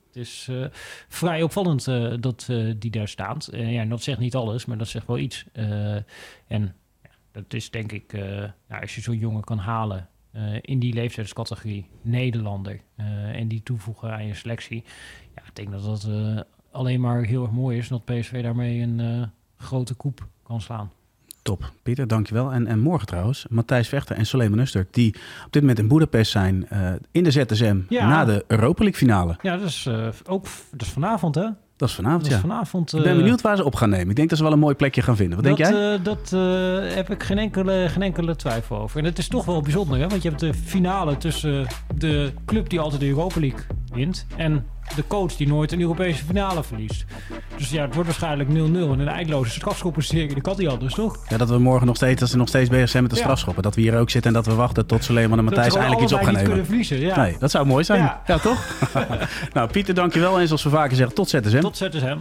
dat 0.06 0.16
is 0.16 0.48
uh, 0.50 0.66
vrij 1.08 1.44
opvallend 1.44 1.88
uh, 1.88 2.14
dat 2.20 2.48
uh, 2.52 2.74
die 2.78 2.92
daar 2.92 3.08
staat. 3.08 3.50
ja, 3.52 3.86
dat 3.86 4.04
zegt 4.04 4.20
niet 4.20 4.36
alles, 4.36 4.66
maar 4.66 4.78
dat 4.78 4.88
zegt 4.88 5.08
wel 5.08 5.18
iets. 5.18 5.46
en 6.48 6.76
ja, 7.04 7.10
dat 7.32 7.54
is 7.54 7.70
denk 7.70 7.92
ik, 7.92 8.14
nou, 8.68 8.82
als 8.82 8.96
je 8.96 9.02
zo'n 9.02 9.18
jongen 9.18 9.44
kan 9.44 9.58
halen 9.58 10.10
in 10.62 10.80
die 10.80 10.94
leeftijdscategorie 10.94 11.90
Nederlander 12.02 12.82
en 13.34 13.48
die 13.48 13.64
toevoegen 13.64 14.12
aan 14.12 14.26
je 14.26 14.34
selectie, 14.34 14.84
ja, 15.36 15.42
ik 15.46 15.56
denk 15.56 15.72
dat 15.72 15.84
dat 15.84 16.08
alleen 16.72 17.02
maar 17.02 17.24
heel 17.24 17.42
erg 17.42 17.52
mooi 17.52 17.78
is 17.78 17.88
dat 17.88 18.06
PSV 18.06 18.44
daarmee 18.44 18.82
een 18.82 19.32
grote 19.58 19.94
koep 19.94 20.28
kan 20.44 20.62
slaan. 20.62 20.92
Top, 21.50 21.72
Pieter, 21.84 22.08
dankjewel. 22.08 22.52
En, 22.52 22.68
en 22.68 22.80
morgen 22.80 23.08
trouwens, 23.08 23.46
Matthijs 23.50 23.88
Vechter 23.88 24.16
en 24.16 24.26
Suleiman 24.26 24.60
Uster, 24.60 24.88
die 24.92 25.16
op 25.46 25.52
dit 25.52 25.62
moment 25.62 25.80
in 25.80 25.88
Boedapest 25.88 26.32
zijn 26.32 26.68
uh, 26.74 26.92
in 27.12 27.24
de 27.24 27.32
ZSM 27.32 27.80
na 27.90 28.26
de 28.26 28.44
Europa 28.48 28.84
League 28.84 29.00
finale. 29.00 29.36
Ja, 29.42 29.58
dat 29.58 29.68
is 29.68 29.86
uh, 29.90 30.08
ook 30.26 30.46
dat 30.72 30.82
is 30.82 30.88
vanavond 30.88 31.36
hè? 31.36 31.48
Dat 31.76 31.90
is 31.90 31.96
vanavond, 31.96 32.24
dat 32.24 32.32
is 32.32 32.40
vanavond 32.40 32.94
Ik 32.94 33.04
ben 33.04 33.12
eh, 33.12 33.18
benieuwd 33.18 33.42
waar 33.42 33.56
ze 33.56 33.64
op 33.64 33.76
gaan 33.76 33.90
nemen. 33.90 34.10
Ik 34.10 34.16
denk 34.16 34.30
dat 34.30 34.38
ze 34.38 34.44
wel 34.44 34.54
een 34.54 34.60
mooi 34.60 34.76
plekje 34.76 35.02
gaan 35.02 35.16
vinden. 35.16 35.36
Wat 35.36 35.46
dat, 35.46 35.58
denk 35.58 35.70
jij? 35.70 36.02
dat 36.02 36.30
heb 36.94 37.10
ik 37.10 37.24
geen 37.24 37.38
enkele, 37.38 37.86
geen 37.90 38.02
enkele 38.02 38.36
twijfel 38.36 38.78
over. 38.78 39.00
En 39.00 39.06
het 39.06 39.18
is 39.18 39.28
toch 39.28 39.46
wel 39.46 39.62
bijzonder, 39.62 40.00
hè? 40.00 40.08
want 40.08 40.22
je 40.22 40.30
hebt 40.30 40.42
de 40.42 40.54
finale 40.54 41.18
tussen 41.18 41.68
de 41.96 42.34
club 42.46 42.70
die 42.70 42.80
altijd 42.80 43.02
de 43.02 43.08
Europa 43.08 43.40
League 43.40 43.62
wint 43.94 44.26
en 44.38 44.66
de 44.96 45.08
coach 45.08 45.36
die 45.36 45.48
nooit 45.48 45.72
een 45.72 45.82
Europese 45.82 46.24
finale 46.26 46.64
verliest. 46.64 47.06
Dus 47.58 47.70
ja, 47.70 47.82
het 47.82 47.94
wordt 47.94 48.10
waarschijnlijk 48.10 48.50
0-0 48.50 48.54
en 48.54 49.00
een 49.00 49.08
eindeloze 49.08 49.52
strafschoppenserie. 49.52 50.34
Dat 50.34 50.44
kan 50.44 50.56
hij 50.56 50.68
anders, 50.68 50.94
toch? 50.94 51.18
Ja, 51.30 51.38
dat 51.38 51.50
we 51.50 51.58
morgen 51.58 51.88
nog 51.88 51.96
steeds, 51.96 52.20
dat 52.20 52.30
ze 52.30 52.38
nog 52.38 52.48
steeds 52.48 52.70
bezig 52.70 52.90
zijn 52.90 53.04
met 53.04 53.12
de 53.12 53.18
strafschoppen. 53.18 53.64
Dat 53.64 53.76
we 53.76 53.82
hier 53.82 53.98
ook 53.98 54.10
zitten 54.10 54.32
en 54.32 54.38
dat 54.38 54.46
we 54.46 54.54
wachten 54.54 54.86
tot 54.86 55.04
Suleiman 55.04 55.38
en 55.38 55.44
Matthijs 55.44 55.74
eigenlijk 55.74 56.04
iets 56.04 56.14
op 56.14 56.20
gaan 56.20 56.34
nemen. 56.34 56.48
kunnen 56.48 56.66
verliezen, 56.66 57.00
ja. 57.00 57.22
Nee, 57.22 57.36
dat 57.40 57.52
zou 57.52 57.66
mooi 57.66 57.84
zijn. 57.84 58.00
Ja, 58.00 58.22
ja 58.26 58.38
toch? 58.38 58.66
nou, 59.54 59.70
Pieter, 59.70 59.94
dankjewel. 59.94 60.40
En 60.40 60.48
zoals 60.48 60.64
we 60.64 60.70
vaker 60.70 60.96
zeggen, 60.96 61.16
tot 61.16 61.30
ZSM. 61.30 61.60
Tot 61.60 61.78
ZSM. 61.78 62.18